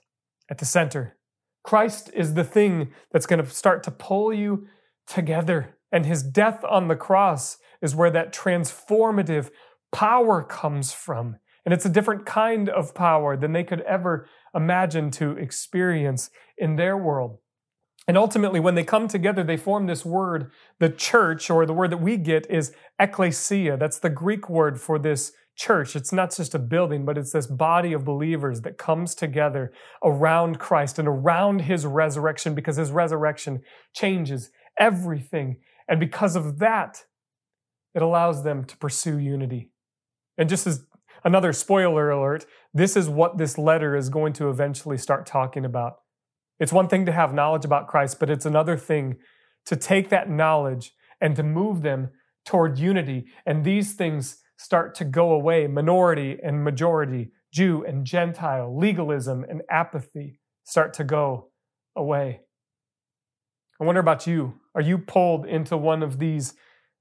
at 0.49 0.57
the 0.57 0.65
center. 0.65 1.17
Christ 1.63 2.10
is 2.13 2.34
the 2.34 2.43
thing 2.43 2.91
that's 3.12 3.25
going 3.25 3.43
to 3.43 3.49
start 3.49 3.84
to 3.84 3.91
pull 3.91 4.34
you 4.34 4.67
together. 5.07 5.77
And 5.91 6.05
his 6.05 6.23
death 6.23 6.63
on 6.69 6.88
the 6.88 6.95
cross 6.95 7.57
is 7.81 7.95
where 7.95 8.12
that 8.12 8.34
transformative 8.34 9.49
power 9.91 10.43
comes 10.43 10.91
from. 10.91 11.38
And 11.65 11.73
it's 11.73 11.86
a 11.86 11.89
different 11.89 12.25
kind 12.25 12.69
of 12.69 12.95
power 12.95 13.38
than 13.38 13.53
they 13.53 13.63
could 13.63 13.81
ever 13.81 14.27
imagine 14.55 15.12
to 15.12 15.38
experience 15.38 16.31
in 16.57 16.75
their 16.75 16.97
world. 16.97 17.38
And 18.07 18.17
ultimately, 18.17 18.59
when 18.59 18.75
they 18.75 18.83
come 18.83 19.07
together, 19.07 19.43
they 19.43 19.57
form 19.57 19.85
this 19.85 20.03
word, 20.03 20.51
the 20.79 20.89
church, 20.89 21.49
or 21.49 21.65
the 21.65 21.73
word 21.73 21.91
that 21.91 22.01
we 22.01 22.17
get 22.17 22.49
is 22.49 22.73
ecclesia. 22.99 23.77
That's 23.77 23.99
the 23.99 24.09
Greek 24.09 24.49
word 24.49 24.81
for 24.81 24.97
this 24.97 25.33
church. 25.55 25.95
It's 25.95 26.11
not 26.11 26.35
just 26.35 26.55
a 26.55 26.59
building, 26.59 27.05
but 27.05 27.17
it's 27.17 27.31
this 27.31 27.45
body 27.45 27.93
of 27.93 28.03
believers 28.03 28.61
that 28.61 28.77
comes 28.77 29.13
together 29.13 29.71
around 30.03 30.59
Christ 30.59 30.97
and 30.97 31.07
around 31.07 31.61
his 31.61 31.85
resurrection 31.85 32.55
because 32.55 32.77
his 32.77 32.91
resurrection 32.91 33.61
changes 33.93 34.49
everything. 34.79 35.57
And 35.87 35.99
because 35.99 36.35
of 36.35 36.59
that, 36.59 37.05
it 37.93 38.01
allows 38.01 38.43
them 38.43 38.63
to 38.65 38.77
pursue 38.77 39.19
unity. 39.19 39.69
And 40.37 40.49
just 40.49 40.65
as 40.65 40.85
another 41.23 41.53
spoiler 41.53 42.09
alert, 42.09 42.45
this 42.73 42.95
is 42.95 43.07
what 43.07 43.37
this 43.37 43.57
letter 43.57 43.95
is 43.95 44.09
going 44.09 44.33
to 44.33 44.49
eventually 44.49 44.97
start 44.97 45.25
talking 45.25 45.65
about. 45.65 46.00
It's 46.62 46.71
one 46.71 46.88
thing 46.88 47.08
to 47.08 47.12
have 47.12 47.34
knowledge 47.34 47.65
about 47.65 47.88
Christ, 47.88 48.19
but 48.19 48.30
it's 48.30 48.45
another 48.45 48.78
thing 48.78 49.17
to 49.65 49.76
take 49.76 50.10
that 50.10 50.30
knowledge 50.30 50.93
and 51.19 51.36
to 51.36 51.41
move 51.41 51.82
them 51.82 52.12
toward 52.45 52.78
unity. 52.78 53.26
And 53.47 53.65
these 53.65 53.93
things 53.95 54.38
start 54.58 54.93
to 54.95 55.04
go 55.04 55.32
away 55.32 55.65
minority 55.65 56.38
and 56.43 56.63
majority, 56.63 57.32
Jew 57.52 57.84
and 57.84 58.06
Gentile, 58.06 58.78
legalism 58.78 59.43
and 59.50 59.63
apathy 59.71 60.39
start 60.63 60.93
to 60.93 61.04
go 61.04 61.50
away. 61.95 62.41
I 63.80 63.84
wonder 63.84 64.00
about 64.00 64.28
you. 64.28 64.54
Are 64.76 64.82
you 64.82 65.00
pulled 65.00 65.47
into 65.47 65.76
one 65.76 66.04
of 66.04 66.19
these 66.19 66.54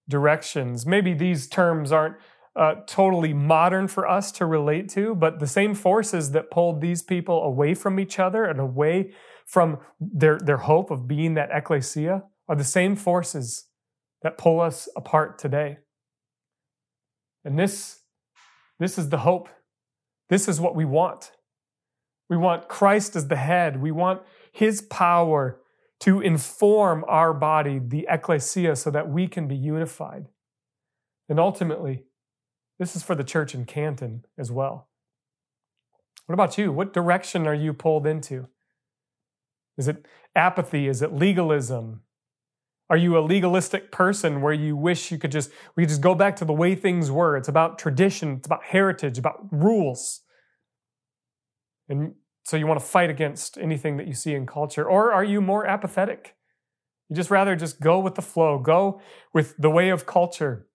directions? 0.09 0.87
Maybe 0.87 1.13
these 1.13 1.47
terms 1.47 1.93
aren't 1.93 2.17
uh, 2.57 2.77
totally 2.87 3.35
modern 3.35 3.89
for 3.89 4.09
us 4.09 4.33
to 4.33 4.47
relate 4.47 4.89
to, 4.91 5.15
but 5.15 5.39
the 5.39 5.47
same 5.47 5.75
forces 5.75 6.33
that 6.33 6.51
pulled 6.51 6.81
these 6.81 7.03
people 7.03 7.43
away 7.43 7.75
from 7.75 8.01
each 8.01 8.19
other 8.19 8.45
and 8.45 8.59
away 8.59 9.13
from 9.51 9.79
their, 9.99 10.39
their 10.39 10.59
hope 10.59 10.93
of 10.93 11.09
being 11.09 11.35
that 11.35 11.51
ecclesia 11.53 12.23
are 12.49 12.55
the 12.55 12.63
same 12.63 12.95
forces 12.95 13.67
that 14.23 14.39
pull 14.39 14.61
us 14.61 14.89
apart 14.95 15.41
today. 15.41 15.79
And 17.45 17.59
this, 17.59 17.99
this 18.79 18.97
is 18.97 19.09
the 19.09 19.19
hope. 19.19 19.49
This 20.29 20.47
is 20.47 20.61
what 20.61 20.77
we 20.77 20.85
want. 20.85 21.33
We 22.29 22.37
want 22.37 22.69
Christ 22.69 23.17
as 23.17 23.27
the 23.27 23.35
head. 23.35 23.83
We 23.83 23.91
want 23.91 24.23
his 24.53 24.83
power 24.83 25.61
to 26.01 26.21
inform 26.21 27.05
our 27.09 27.35
body, 27.35 27.81
the 27.85 28.07
ecclesia, 28.09 28.77
so 28.77 28.89
that 28.93 29.11
we 29.11 29.27
can 29.27 29.49
be 29.49 29.57
unified. 29.57 30.29
And 31.29 31.41
ultimately, 31.41 32.05
this 32.79 32.95
is 32.95 33.03
for 33.03 33.17
the 33.17 33.25
church 33.25 33.53
in 33.53 33.65
Canton 33.65 34.25
as 34.39 34.53
well. 34.53 34.89
What 36.27 36.35
about 36.35 36.57
you? 36.57 36.71
What 36.71 36.93
direction 36.93 37.49
are 37.49 37.55
you 37.55 37.73
pulled 37.73 38.07
into? 38.07 38.47
Is 39.77 39.89
it 39.89 40.07
apathy? 40.35 40.89
Is 40.89 41.03
it 41.03 41.13
legalism? 41.13 42.03
Are 42.91 42.97
you 42.97 43.17
a 43.17 43.21
legalistic 43.21 43.93
person 43.93 44.41
where 44.41 44.53
you 44.53 44.77
wish 44.77 45.13
you 45.13 45.19
could 45.19 45.31
just 45.31 45.51
we 45.77 45.85
could 45.85 45.91
just 45.91 46.01
go 46.01 46.15
back 46.15 46.35
to 46.37 46.45
the 46.45 46.53
way 46.53 46.75
things 46.75 47.11
were? 47.11 47.37
It's 47.37 47.49
about 47.49 47.79
tradition, 47.79 48.39
it's 48.39 48.47
about 48.47 48.65
heritage, 48.65 49.17
about 49.17 49.47
rules. 49.53 50.23
And 51.89 52.15
so 52.45 52.57
you 52.57 52.67
want 52.67 52.81
to 52.81 52.87
fight 52.87 53.11
against 53.11 53.59
anything 53.59 53.97
that 53.97 54.09
you 54.09 54.15
see 54.15 54.35
in 54.35 54.45
culture 54.45 54.85
or 54.85 55.13
are 55.13 55.25
you 55.25 55.41
more 55.41 55.67
apathetic? 55.67 56.35
You 57.09 57.17
just 57.17 57.31
rather 57.31 57.55
just 57.55 57.81
go 57.81 58.01
with 58.01 58.17
the 58.17 58.23
flow, 58.23 58.59
go 58.59 59.01
with 59.33 59.57
the 59.57 59.71
way 59.71 59.91
of 59.91 60.05
culture. 60.07 60.67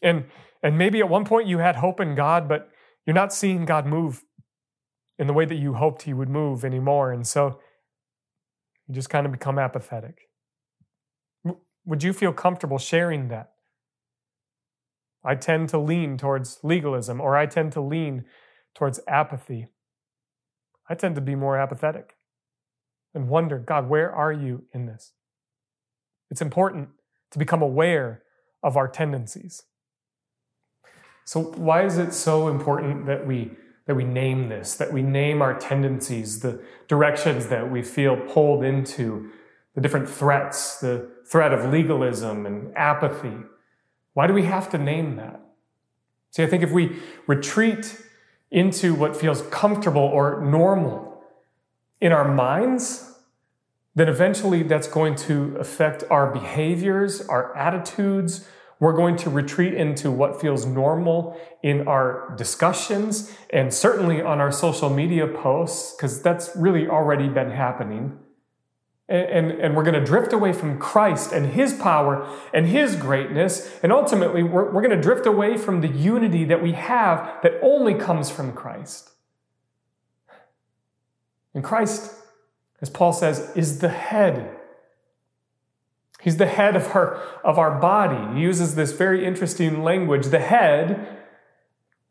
And 0.00 0.26
and 0.62 0.78
maybe 0.78 1.00
at 1.00 1.08
one 1.08 1.24
point 1.24 1.48
you 1.48 1.58
had 1.58 1.76
hope 1.76 1.98
in 1.98 2.14
God, 2.14 2.48
but 2.48 2.70
you're 3.04 3.14
not 3.14 3.32
seeing 3.32 3.64
God 3.64 3.84
move 3.84 4.22
in 5.18 5.26
the 5.26 5.32
way 5.32 5.44
that 5.44 5.56
you 5.56 5.74
hoped 5.74 6.02
he 6.02 6.14
would 6.14 6.28
move 6.28 6.64
anymore. 6.64 7.12
And 7.12 7.26
so 7.26 7.58
you 8.88 8.94
just 8.94 9.10
kind 9.10 9.26
of 9.26 9.32
become 9.32 9.58
apathetic. 9.58 10.28
Would 11.84 12.02
you 12.02 12.12
feel 12.12 12.32
comfortable 12.32 12.78
sharing 12.78 13.28
that? 13.28 13.52
I 15.24 15.34
tend 15.34 15.68
to 15.70 15.78
lean 15.78 16.18
towards 16.18 16.58
legalism, 16.62 17.20
or 17.20 17.36
I 17.36 17.46
tend 17.46 17.72
to 17.72 17.80
lean 17.80 18.24
towards 18.74 19.00
apathy. 19.06 19.68
I 20.88 20.94
tend 20.94 21.14
to 21.14 21.20
be 21.20 21.34
more 21.34 21.56
apathetic 21.58 22.16
and 23.14 23.28
wonder, 23.28 23.58
God, 23.58 23.88
where 23.88 24.10
are 24.12 24.32
you 24.32 24.64
in 24.72 24.86
this? 24.86 25.12
It's 26.30 26.42
important 26.42 26.88
to 27.30 27.38
become 27.38 27.62
aware 27.62 28.22
of 28.62 28.76
our 28.76 28.88
tendencies. 28.88 29.62
So, 31.24 31.40
why 31.40 31.84
is 31.84 31.98
it 31.98 32.12
so 32.12 32.48
important 32.48 33.06
that 33.06 33.26
we 33.26 33.52
that 33.86 33.96
we 33.96 34.04
name 34.04 34.48
this, 34.48 34.74
that 34.76 34.92
we 34.92 35.02
name 35.02 35.42
our 35.42 35.58
tendencies, 35.58 36.40
the 36.40 36.62
directions 36.88 37.48
that 37.48 37.70
we 37.70 37.82
feel 37.82 38.16
pulled 38.16 38.64
into, 38.64 39.30
the 39.74 39.80
different 39.80 40.08
threats, 40.08 40.78
the 40.80 41.10
threat 41.26 41.52
of 41.52 41.72
legalism 41.72 42.46
and 42.46 42.76
apathy. 42.76 43.36
Why 44.14 44.26
do 44.26 44.34
we 44.34 44.44
have 44.44 44.70
to 44.70 44.78
name 44.78 45.16
that? 45.16 45.40
See, 46.30 46.42
I 46.42 46.46
think 46.46 46.62
if 46.62 46.70
we 46.70 46.98
retreat 47.26 48.00
into 48.50 48.94
what 48.94 49.16
feels 49.16 49.42
comfortable 49.42 50.02
or 50.02 50.40
normal 50.42 51.22
in 52.00 52.12
our 52.12 52.32
minds, 52.32 53.12
then 53.94 54.08
eventually 54.08 54.62
that's 54.62 54.88
going 54.88 55.14
to 55.14 55.56
affect 55.58 56.04
our 56.10 56.30
behaviors, 56.30 57.26
our 57.28 57.54
attitudes, 57.56 58.46
we're 58.82 58.92
going 58.92 59.14
to 59.14 59.30
retreat 59.30 59.74
into 59.74 60.10
what 60.10 60.40
feels 60.40 60.66
normal 60.66 61.40
in 61.62 61.86
our 61.86 62.34
discussions 62.36 63.32
and 63.50 63.72
certainly 63.72 64.20
on 64.20 64.40
our 64.40 64.50
social 64.50 64.90
media 64.90 65.24
posts, 65.24 65.94
because 65.94 66.20
that's 66.20 66.50
really 66.56 66.88
already 66.88 67.28
been 67.28 67.52
happening. 67.52 68.18
And, 69.08 69.52
and, 69.52 69.60
and, 69.60 69.76
we're 69.76 69.84
going 69.84 69.94
to 69.94 70.04
drift 70.04 70.32
away 70.32 70.52
from 70.52 70.80
Christ 70.80 71.30
and 71.30 71.52
His 71.52 71.74
power 71.74 72.28
and 72.52 72.66
His 72.66 72.96
greatness. 72.96 73.72
And 73.84 73.92
ultimately, 73.92 74.42
we're, 74.42 74.72
we're 74.72 74.82
going 74.82 74.96
to 74.96 75.00
drift 75.00 75.26
away 75.26 75.56
from 75.56 75.80
the 75.80 75.86
unity 75.86 76.44
that 76.46 76.60
we 76.60 76.72
have 76.72 77.40
that 77.44 77.60
only 77.62 77.94
comes 77.94 78.30
from 78.30 78.52
Christ. 78.52 79.10
And 81.54 81.62
Christ, 81.62 82.12
as 82.80 82.90
Paul 82.90 83.12
says, 83.12 83.52
is 83.54 83.78
the 83.78 83.90
head. 83.90 84.58
He's 86.22 86.36
the 86.36 86.46
head 86.46 86.76
of 86.76 86.94
our, 86.94 87.20
of 87.44 87.58
our 87.58 87.80
body. 87.80 88.34
He 88.34 88.42
uses 88.42 88.76
this 88.76 88.92
very 88.92 89.26
interesting 89.26 89.82
language. 89.82 90.26
The 90.26 90.38
head, 90.38 91.18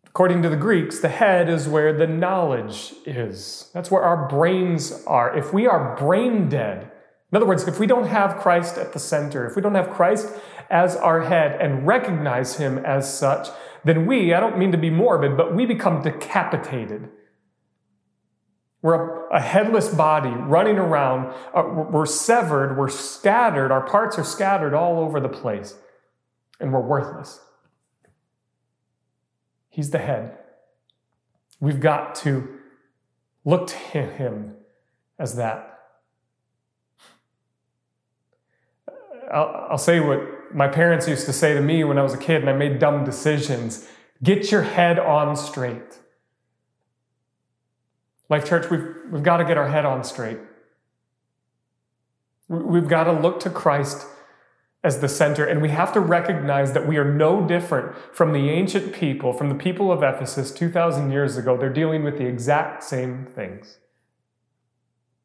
according 0.06 0.41
to 0.43 0.50
the 0.50 0.58
Greeks, 0.58 1.00
the 1.00 1.08
head 1.08 1.50
is 1.50 1.69
where 1.69 1.93
the 1.93 2.08
knowledge 2.08 2.93
is. 3.06 3.69
That's 3.74 3.89
where 3.89 4.04
our 4.04 4.28
brains 4.28 5.04
are. 5.08 5.36
If 5.38 5.54
we 5.54 5.65
are 5.65 5.95
brain 5.95 6.50
dead, 6.50 6.91
in 7.32 7.38
other 7.38 7.45
words, 7.45 7.65
if 7.65 7.80
we 7.80 7.88
don't 7.88 8.08
have 8.08 8.41
Christ 8.41 8.78
at 8.78 8.91
the 8.91 9.00
center, 9.00 9.47
if 9.47 9.56
we 9.56 9.62
don't 9.62 9.76
have 9.76 9.89
Christ 9.89 10.28
as 10.69 10.97
our 10.97 11.21
head 11.21 11.62
and 11.62 11.88
recognize 11.88 12.58
him 12.58 12.78
as 12.80 13.17
such, 13.17 13.47
then 13.86 14.06
we, 14.06 14.34
I 14.34 14.41
don't 14.41 14.58
mean 14.58 14.74
to 14.74 14.78
be 14.78 14.89
morbid, 14.89 15.38
but 15.38 15.56
we 15.56 15.65
become 15.65 16.02
decapitated. 16.02 17.10
We're 18.82 19.28
a, 19.30 19.39
headless 19.39 19.94
body 19.94 20.30
running 20.30 20.78
around. 20.78 21.34
Uh, 21.54 21.63
we're 21.91 22.08
severed. 22.08 22.78
We're 22.78 22.89
scattered. 22.89 23.72
Our 23.72 23.86
parts 23.86 24.17
are 24.17 24.24
scattered 24.24 24.74
all 24.74 25.00
over 25.00 25.20
the 25.20 25.30
place. 25.30 25.76
And 26.60 26.74
we're 26.74 26.82
worthless. 26.82 27.39
He's 29.70 29.91
the 29.91 30.00
head. 30.00 30.38
We've 31.60 31.80
got 31.80 32.15
to 32.15 32.58
look 33.46 33.67
to 33.67 34.02
him 34.02 34.56
as 35.20 35.36
that. 35.36 35.80
I'll, 39.32 39.67
I'll 39.72 39.78
say 39.78 40.00
what 40.00 40.54
my 40.54 40.67
parents 40.67 41.08
used 41.08 41.26
to 41.28 41.34
say 41.34 41.54
to 41.54 41.62
me 41.62 41.84
when 41.84 41.98
I 41.98 42.02
was 42.04 42.13
a 42.13 42.17
kid 42.17 42.41
and 42.41 42.50
I 42.50 42.54
made 42.54 42.80
dumb 42.80 43.06
decisions 43.06 43.88
get 44.24 44.52
your 44.52 44.63
head 44.63 45.00
on 45.00 45.36
straight. 45.36 46.00
Life 48.32 48.48
Church, 48.48 48.70
we've, 48.72 48.88
we've 49.12 49.24
got 49.24 49.38
to 49.38 49.44
get 49.44 49.58
our 49.58 49.67
head 49.67 49.84
on 49.84 50.06
straight. 50.06 50.38
We've 52.48 52.88
got 52.88 53.04
to 53.04 53.12
look 53.12 53.41
to 53.41 53.50
Christ 53.50 54.08
as 54.86 55.02
the 55.02 55.10
center, 55.10 55.46
and 55.46 55.62
we 55.62 55.67
have 55.67 55.91
to 55.94 56.00
recognize 56.00 56.72
that 56.72 56.88
we 56.88 56.96
are 56.96 57.04
no 57.04 57.46
different 57.46 57.94
from 58.15 58.32
the 58.32 58.50
ancient 58.50 58.94
people, 58.94 59.34
from 59.34 59.50
the 59.50 59.56
people 59.56 59.91
of 59.91 60.02
Ephesus 60.02 60.54
2,000 60.54 61.12
years 61.12 61.36
ago. 61.36 61.58
They're 61.58 61.74
dealing 61.74 62.06
with 62.06 62.17
the 62.17 62.26
exact 62.26 62.86
same 62.86 63.26
things. 63.26 63.80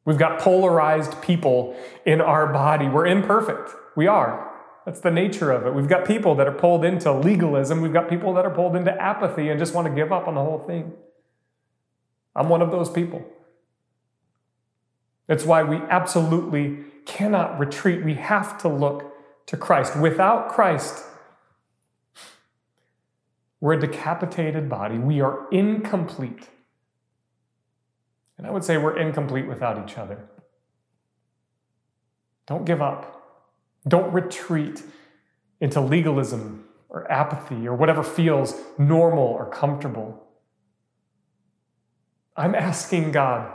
We've 0.03 0.17
got 0.17 0.39
polarized 0.39 1.21
people 1.21 1.77
in 2.05 2.19
our 2.19 2.51
body. 2.51 2.89
We're 2.89 3.07
imperfect. 3.07 3.71
We 3.95 4.07
are. 4.07 4.53
That's 4.85 4.99
the 4.99 5.11
nature 5.11 5.51
of 5.51 5.65
it. 5.65 5.73
We've 5.73 5.87
got 5.87 6.05
people 6.05 6.35
that 6.35 6.47
are 6.47 6.53
pulled 6.53 6.83
into 6.83 7.13
legalism. 7.13 7.81
We've 7.81 7.93
got 7.93 8.09
people 8.09 8.33
that 8.33 8.45
are 8.45 8.53
pulled 8.53 8.75
into 8.75 8.91
apathy 9.01 9.47
and 9.47 9.57
just 9.57 9.73
want 9.73 9.87
to 9.87 9.93
give 9.93 10.11
up 10.11 10.27
on 10.27 10.35
the 10.35 10.43
whole 10.43 10.59
thing. 10.67 10.91
I'm 12.37 12.47
one 12.47 12.61
of 12.61 12.71
those 12.71 12.89
people. 12.89 13.25
That's 15.25 15.43
why 15.43 15.63
we 15.63 15.77
absolutely 15.77 16.77
cannot 17.05 17.59
retreat. 17.59 18.05
We 18.05 18.13
have 18.13 18.57
to 18.59 18.69
look 18.69 19.13
to 19.47 19.57
Christ. 19.57 19.97
Without 19.97 20.49
Christ, 20.49 21.03
we're 23.59 23.73
a 23.73 23.79
decapitated 23.79 24.69
body. 24.69 24.97
We 24.99 25.19
are 25.19 25.49
incomplete. 25.51 26.47
And 28.37 28.45
I 28.45 28.51
would 28.51 28.63
say 28.63 28.77
we're 28.77 28.97
incomplete 28.97 29.47
without 29.47 29.83
each 29.83 29.97
other. 29.97 30.29
Don't 32.45 32.65
give 32.65 32.81
up. 32.81 33.15
Don't 33.87 34.13
retreat 34.13 34.83
into 35.59 35.81
legalism 35.81 36.65
or 36.89 37.11
apathy 37.11 37.67
or 37.67 37.75
whatever 37.75 38.03
feels 38.03 38.55
normal 38.77 39.23
or 39.23 39.49
comfortable. 39.49 40.26
I'm 42.37 42.53
asking 42.53 43.11
God 43.11 43.51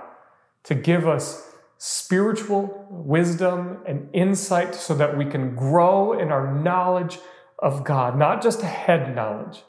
to 0.64 0.74
give 0.74 1.06
us 1.06 1.48
spiritual 1.78 2.86
wisdom 2.90 3.78
and 3.86 4.08
insight 4.12 4.74
so 4.74 4.94
that 4.94 5.16
we 5.16 5.24
can 5.24 5.54
grow 5.54 6.18
in 6.18 6.30
our 6.30 6.52
knowledge 6.52 7.18
of 7.58 7.84
God, 7.84 8.18
not 8.18 8.42
just 8.42 8.62
a 8.62 8.66
head 8.66 9.14
knowledge, 9.14 9.62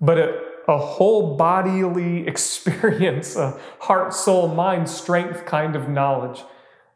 but 0.00 0.18
a, 0.18 0.40
a 0.68 0.76
whole 0.76 1.36
bodily 1.36 2.26
experience, 2.28 3.36
a 3.36 3.58
heart, 3.80 4.12
soul, 4.12 4.48
mind, 4.48 4.88
strength 4.88 5.46
kind 5.46 5.74
of 5.74 5.88
knowledge 5.88 6.42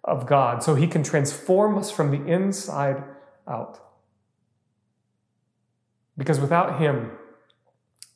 of 0.05 0.27
God 0.27 0.63
so 0.63 0.75
he 0.75 0.87
can 0.87 1.03
transform 1.03 1.79
us 1.79 1.91
from 1.91 2.11
the 2.11 2.25
inside 2.31 3.03
out. 3.49 3.79
Because 6.17 6.41
without 6.41 6.81
him, 6.81 7.13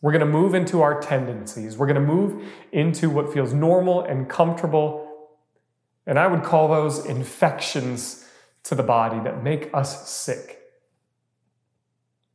we're 0.05 0.13
going 0.13 0.21
to 0.21 0.27
move 0.27 0.55
into 0.55 0.83
our 0.83 1.01
tendencies. 1.01 1.79
We're 1.79 1.87
going 1.87 1.95
to 1.95 2.03
move 2.03 2.47
into 2.73 3.09
what 3.09 3.33
feels 3.33 3.55
normal 3.55 4.03
and 4.03 4.29
comfortable. 4.29 5.11
And 6.07 6.19
I 6.19 6.27
would 6.27 6.43
call 6.43 6.69
those 6.69 7.07
infections 7.07 8.29
to 8.65 8.75
the 8.75 8.83
body 8.83 9.19
that 9.21 9.43
make 9.43 9.71
us 9.73 10.07
sick. 10.11 10.61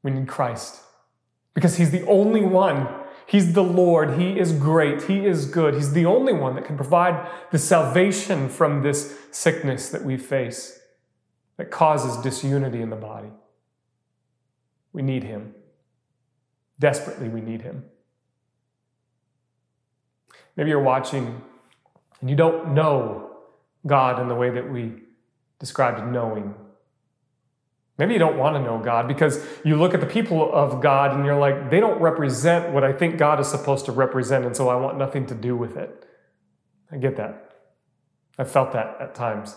We 0.01 0.09
need 0.09 0.27
Christ 0.27 0.81
because 1.53 1.77
he's 1.77 1.91
the 1.91 2.07
only 2.07 2.41
one 2.41 2.87
He's 3.27 3.53
the 3.53 3.63
Lord. 3.63 4.19
He 4.19 4.39
is 4.39 4.53
great. 4.53 5.03
He 5.03 5.23
is 5.23 5.45
good. 5.45 5.75
He's 5.75 5.93
the 5.93 6.07
only 6.07 6.33
one 6.33 6.55
that 6.55 6.65
can 6.65 6.75
provide 6.75 7.29
the 7.51 7.59
salvation 7.59 8.49
from 8.49 8.81
this 8.81 9.15
sickness 9.29 9.89
that 9.89 10.03
we 10.03 10.17
face 10.17 10.79
that 11.57 11.69
causes 11.69 12.17
disunity 12.23 12.81
in 12.81 12.89
the 12.89 12.95
body. 12.95 13.29
We 14.93 15.03
need 15.03 15.25
Him. 15.25 15.53
Desperately, 16.79 17.29
we 17.29 17.41
need 17.41 17.61
Him. 17.61 17.83
Maybe 20.55 20.69
you're 20.69 20.81
watching 20.81 21.41
and 22.21 22.29
you 22.29 22.35
don't 22.35 22.73
know 22.73 23.37
God 23.85 24.21
in 24.21 24.27
the 24.27 24.35
way 24.35 24.49
that 24.49 24.69
we 24.69 24.93
described 25.59 26.05
knowing 26.11 26.53
Maybe 27.99 28.13
you 28.13 28.19
don't 28.19 28.37
want 28.37 28.55
to 28.55 28.61
know 28.61 28.79
God 28.79 29.09
because 29.09 29.45
you 29.65 29.75
look 29.75 29.93
at 29.93 29.99
the 29.99 30.07
people 30.07 30.53
of 30.53 30.81
God 30.81 31.13
and 31.13 31.25
you're 31.25 31.37
like, 31.37 31.69
they 31.69 31.81
don't 31.81 32.01
represent 32.01 32.73
what 32.73 32.81
I 32.81 32.93
think 32.93 33.17
God 33.17 33.41
is 33.41 33.49
supposed 33.49 33.85
to 33.87 33.91
represent, 33.91 34.45
and 34.45 34.55
so 34.55 34.69
I 34.69 34.75
want 34.75 34.97
nothing 34.97 35.25
to 35.25 35.35
do 35.35 35.57
with 35.57 35.75
it. 35.75 36.05
I 36.89 36.95
get 36.95 37.17
that. 37.17 37.51
I 38.37 38.45
felt 38.45 38.71
that 38.71 38.95
at 39.01 39.15
times. 39.15 39.53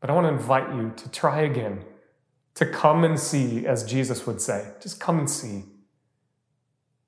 But 0.00 0.10
I 0.10 0.12
want 0.12 0.26
to 0.26 0.32
invite 0.34 0.74
you 0.74 0.92
to 0.94 1.08
try 1.08 1.40
again, 1.40 1.86
to 2.54 2.66
come 2.66 3.04
and 3.04 3.18
see, 3.18 3.66
as 3.66 3.84
Jesus 3.84 4.26
would 4.26 4.40
say. 4.40 4.72
Just 4.80 5.00
come 5.00 5.18
and 5.18 5.30
see. 5.30 5.64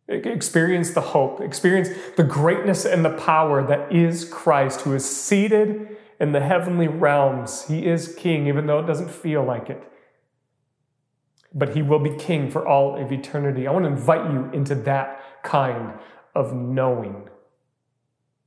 Experience 0.07 0.91
the 0.91 1.01
hope, 1.01 1.41
experience 1.41 1.89
the 2.17 2.25
greatness 2.25 2.85
and 2.85 3.05
the 3.05 3.17
power 3.17 3.67
that 3.67 3.91
is 3.91 4.25
Christ, 4.27 4.83
who 4.83 4.95
is 4.95 5.05
seated 5.05 5.97
in 6.21 6.33
the 6.33 6.41
heavenly 6.41 6.89
realms. 6.89 7.67
He 7.69 7.87
is 7.87 8.15
king, 8.15 8.47
even 8.47 8.67
though 8.67 8.81
it 8.81 8.87
doesn't 8.87 9.11
feel 9.11 9.43
like 9.43 9.71
it. 9.71 9.83
But 11.55 11.75
he 11.75 11.83
will 11.83 12.01
be 12.01 12.15
king 12.17 12.51
for 12.51 12.67
all 12.67 13.03
of 13.03 13.13
eternity. 13.13 13.67
I 13.67 13.73
want 13.73 13.85
to 13.87 13.91
invite 13.91 14.31
you 14.31 14.51
into 14.53 14.75
that 14.75 15.43
kind 15.43 15.99
of 16.35 16.53
knowing, 16.53 17.29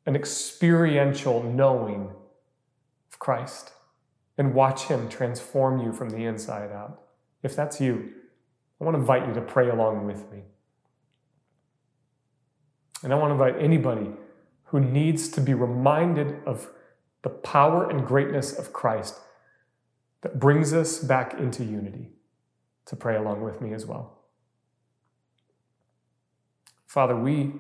an 0.05 0.15
experiential 0.15 1.41
knowing 1.41 2.11
of 3.11 3.19
Christ, 3.19 3.71
and 4.37 4.53
watch 4.53 4.83
him 4.83 5.09
transform 5.09 5.79
you 5.79 5.91
from 5.91 6.09
the 6.09 6.25
inside 6.25 6.71
out. 6.71 7.01
If 7.43 7.55
that's 7.55 7.81
you, 7.81 8.11
I 8.79 8.83
want 8.83 8.95
to 8.95 8.99
invite 8.99 9.27
you 9.27 9.33
to 9.33 9.41
pray 9.41 9.69
along 9.69 10.05
with 10.05 10.31
me. 10.31 10.43
And 13.03 13.13
I 13.13 13.15
want 13.15 13.29
to 13.29 13.43
invite 13.43 13.61
anybody 13.61 14.11
who 14.65 14.79
needs 14.79 15.29
to 15.29 15.41
be 15.41 15.53
reminded 15.53 16.39
of 16.45 16.69
the 17.23 17.29
power 17.29 17.89
and 17.89 18.05
greatness 18.05 18.57
of 18.57 18.73
Christ 18.73 19.19
that 20.21 20.39
brings 20.39 20.73
us 20.73 20.99
back 20.99 21.33
into 21.35 21.63
unity 21.63 22.11
to 22.85 22.95
pray 22.95 23.15
along 23.15 23.43
with 23.43 23.61
me 23.61 23.73
as 23.73 23.85
well. 23.85 24.19
Father, 26.85 27.15
we 27.15 27.53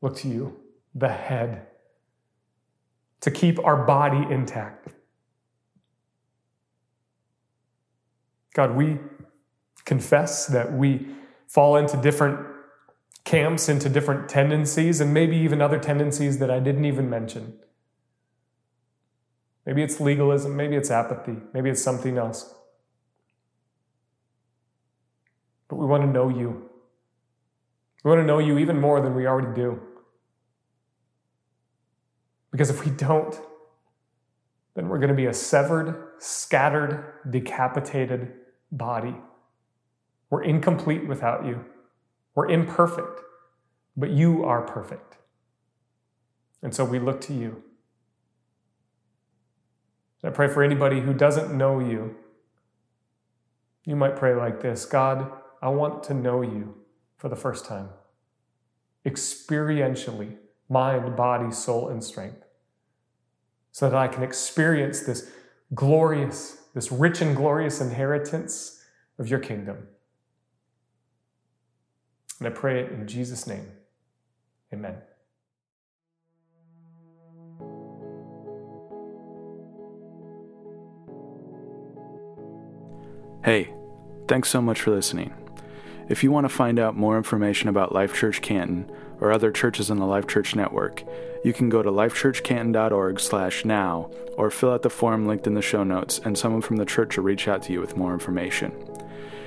look 0.00 0.16
to 0.16 0.28
you, 0.28 0.56
the 0.94 1.08
head, 1.08 1.66
to 3.20 3.30
keep 3.30 3.58
our 3.64 3.84
body 3.84 4.24
intact. 4.32 4.88
God, 8.54 8.74
we 8.74 8.98
confess 9.84 10.46
that 10.46 10.72
we 10.72 11.08
fall 11.48 11.76
into 11.76 11.96
different 11.98 12.38
camps, 13.24 13.68
into 13.68 13.88
different 13.88 14.28
tendencies, 14.28 15.00
and 15.00 15.12
maybe 15.12 15.36
even 15.36 15.60
other 15.60 15.78
tendencies 15.78 16.38
that 16.38 16.50
I 16.50 16.60
didn't 16.60 16.84
even 16.84 17.10
mention. 17.10 17.58
Maybe 19.66 19.82
it's 19.82 20.00
legalism, 20.00 20.56
maybe 20.56 20.76
it's 20.76 20.90
apathy, 20.90 21.36
maybe 21.52 21.68
it's 21.68 21.82
something 21.82 22.16
else. 22.16 22.54
But 25.68 25.76
we 25.76 25.86
want 25.86 26.04
to 26.04 26.08
know 26.08 26.28
you. 26.28 26.70
We 28.04 28.10
want 28.10 28.20
to 28.20 28.26
know 28.26 28.38
you 28.38 28.58
even 28.58 28.80
more 28.80 29.00
than 29.00 29.14
we 29.14 29.26
already 29.26 29.54
do. 29.54 29.80
Because 32.52 32.70
if 32.70 32.84
we 32.84 32.92
don't, 32.92 33.34
then 34.74 34.88
we're 34.88 34.98
going 34.98 35.08
to 35.08 35.14
be 35.14 35.26
a 35.26 35.34
severed, 35.34 36.12
scattered, 36.18 37.14
decapitated 37.30 38.34
body. 38.76 39.14
We're 40.30 40.42
incomplete 40.42 41.06
without 41.06 41.46
you. 41.46 41.64
We're 42.34 42.50
imperfect, 42.50 43.20
but 43.96 44.10
you 44.10 44.44
are 44.44 44.62
perfect. 44.62 45.16
And 46.62 46.74
so 46.74 46.84
we 46.84 46.98
look 46.98 47.20
to 47.22 47.34
you. 47.34 47.62
I 50.24 50.30
pray 50.30 50.48
for 50.48 50.62
anybody 50.62 51.00
who 51.00 51.12
doesn't 51.12 51.56
know 51.56 51.80
you. 51.80 52.16
You 53.84 53.94
might 53.94 54.16
pray 54.16 54.34
like 54.34 54.62
this 54.62 54.86
God, 54.86 55.30
I 55.60 55.68
want 55.68 56.02
to 56.04 56.14
know 56.14 56.40
you 56.40 56.76
for 57.18 57.28
the 57.28 57.36
first 57.36 57.66
time, 57.66 57.90
experientially, 59.04 60.36
mind, 60.68 61.14
body, 61.14 61.52
soul, 61.52 61.90
and 61.90 62.02
strength, 62.02 62.44
so 63.70 63.90
that 63.90 63.96
I 63.96 64.08
can 64.08 64.22
experience 64.22 65.00
this 65.00 65.30
glorious, 65.74 66.63
this 66.74 66.90
rich 66.90 67.20
and 67.20 67.36
glorious 67.36 67.80
inheritance 67.80 68.82
of 69.18 69.28
your 69.28 69.38
kingdom. 69.38 69.86
And 72.40 72.48
I 72.48 72.50
pray 72.50 72.80
it 72.80 72.92
in 72.92 73.06
Jesus' 73.06 73.46
name. 73.46 73.70
Amen. 74.72 74.96
Hey, 83.44 83.72
thanks 84.26 84.48
so 84.48 84.60
much 84.60 84.80
for 84.80 84.90
listening. 84.90 85.32
If 86.08 86.24
you 86.24 86.32
want 86.32 86.44
to 86.44 86.48
find 86.48 86.78
out 86.78 86.96
more 86.96 87.16
information 87.16 87.68
about 87.68 87.94
Life 87.94 88.14
Church 88.14 88.42
Canton 88.42 88.90
or 89.24 89.32
other 89.32 89.50
churches 89.50 89.90
in 89.90 89.98
the 89.98 90.04
Life 90.04 90.26
Church 90.26 90.54
network, 90.54 91.02
you 91.42 91.54
can 91.54 91.70
go 91.70 91.82
to 91.82 91.90
lifechurchcanton.org/now 91.90 94.10
or 94.36 94.50
fill 94.50 94.72
out 94.72 94.82
the 94.82 94.90
form 94.90 95.26
linked 95.26 95.46
in 95.46 95.54
the 95.54 95.62
show 95.62 95.82
notes 95.82 96.20
and 96.24 96.36
someone 96.36 96.60
from 96.60 96.76
the 96.76 96.84
church 96.84 97.16
will 97.16 97.24
reach 97.24 97.48
out 97.48 97.62
to 97.62 97.72
you 97.72 97.80
with 97.80 97.96
more 97.96 98.12
information. 98.12 98.70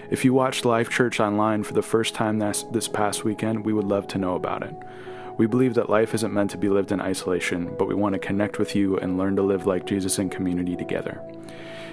If 0.10 0.26
you 0.26 0.34
watched 0.34 0.66
Life 0.66 0.90
Church 0.90 1.20
online 1.20 1.62
for 1.62 1.74
the 1.74 1.84
first 1.84 2.16
time 2.16 2.40
this, 2.40 2.88
past 2.88 3.24
weekend, 3.24 3.66
we 3.66 3.74
would 3.74 3.86
love 3.86 4.08
to 4.08 4.18
know 4.18 4.34
about 4.36 4.64
it. 4.64 4.74
We 5.38 5.46
believe 5.46 5.76
that 5.76 5.92
life 5.92 6.16
isn't 6.16 6.34
meant 6.34 6.50
to 6.52 6.58
be 6.58 6.70
lived 6.70 6.92
in 6.92 7.00
isolation, 7.00 7.76
but 7.78 7.88
we 7.88 7.94
want 7.94 8.14
to 8.14 8.20
connect 8.20 8.58
with 8.58 8.76
you 8.76 8.98
and 8.98 9.20
learn 9.20 9.36
to 9.36 9.44
live 9.44 9.68
like 9.68 9.86
Jesus 9.86 10.18
in 10.18 10.32
community 10.32 10.76
together. 10.76 11.22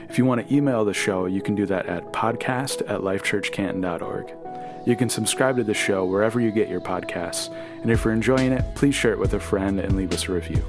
If 0.09 0.16
you 0.16 0.24
want 0.24 0.47
to 0.47 0.55
email 0.55 0.87
the 0.87 0.95
show, 0.95 1.26
you 1.26 1.43
can 1.43 1.55
do 1.55 1.66
that 1.66 1.85
at 1.85 2.12
podcast 2.12 2.80
at 2.89 3.01
lifechurchcanton.org. 3.01 4.43
You 4.87 4.97
can 4.97 5.09
subscribe 5.09 5.57
to 5.57 5.64
the 5.64 5.72
show 5.72 6.05
wherever 6.05 6.41
you 6.41 6.51
get 6.51 6.68
your 6.68 6.80
podcasts, 6.80 7.51
and 7.80 7.91
if 7.91 8.05
you're 8.05 8.12
enjoying 8.12 8.53
it, 8.53 8.74
please 8.74 8.95
share 8.95 9.12
it 9.12 9.18
with 9.18 9.32
a 9.32 9.41
friend 9.41 9.80
and 9.80 9.97
leave 9.97 10.12
us 10.12 10.28
a 10.28 10.32
review. 10.32 10.62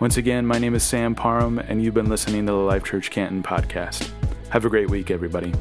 Once 0.00 0.16
again, 0.16 0.46
my 0.46 0.58
name 0.58 0.74
is 0.74 0.82
Sam 0.82 1.14
Parham, 1.14 1.58
and 1.58 1.82
you've 1.82 1.94
been 1.94 2.08
listening 2.08 2.46
to 2.46 2.52
the 2.52 2.58
Life 2.58 2.84
Church 2.84 3.10
Canton 3.10 3.42
podcast. 3.42 4.10
Have 4.48 4.64
a 4.64 4.70
great 4.70 4.88
week, 4.88 5.10
everybody. 5.10 5.52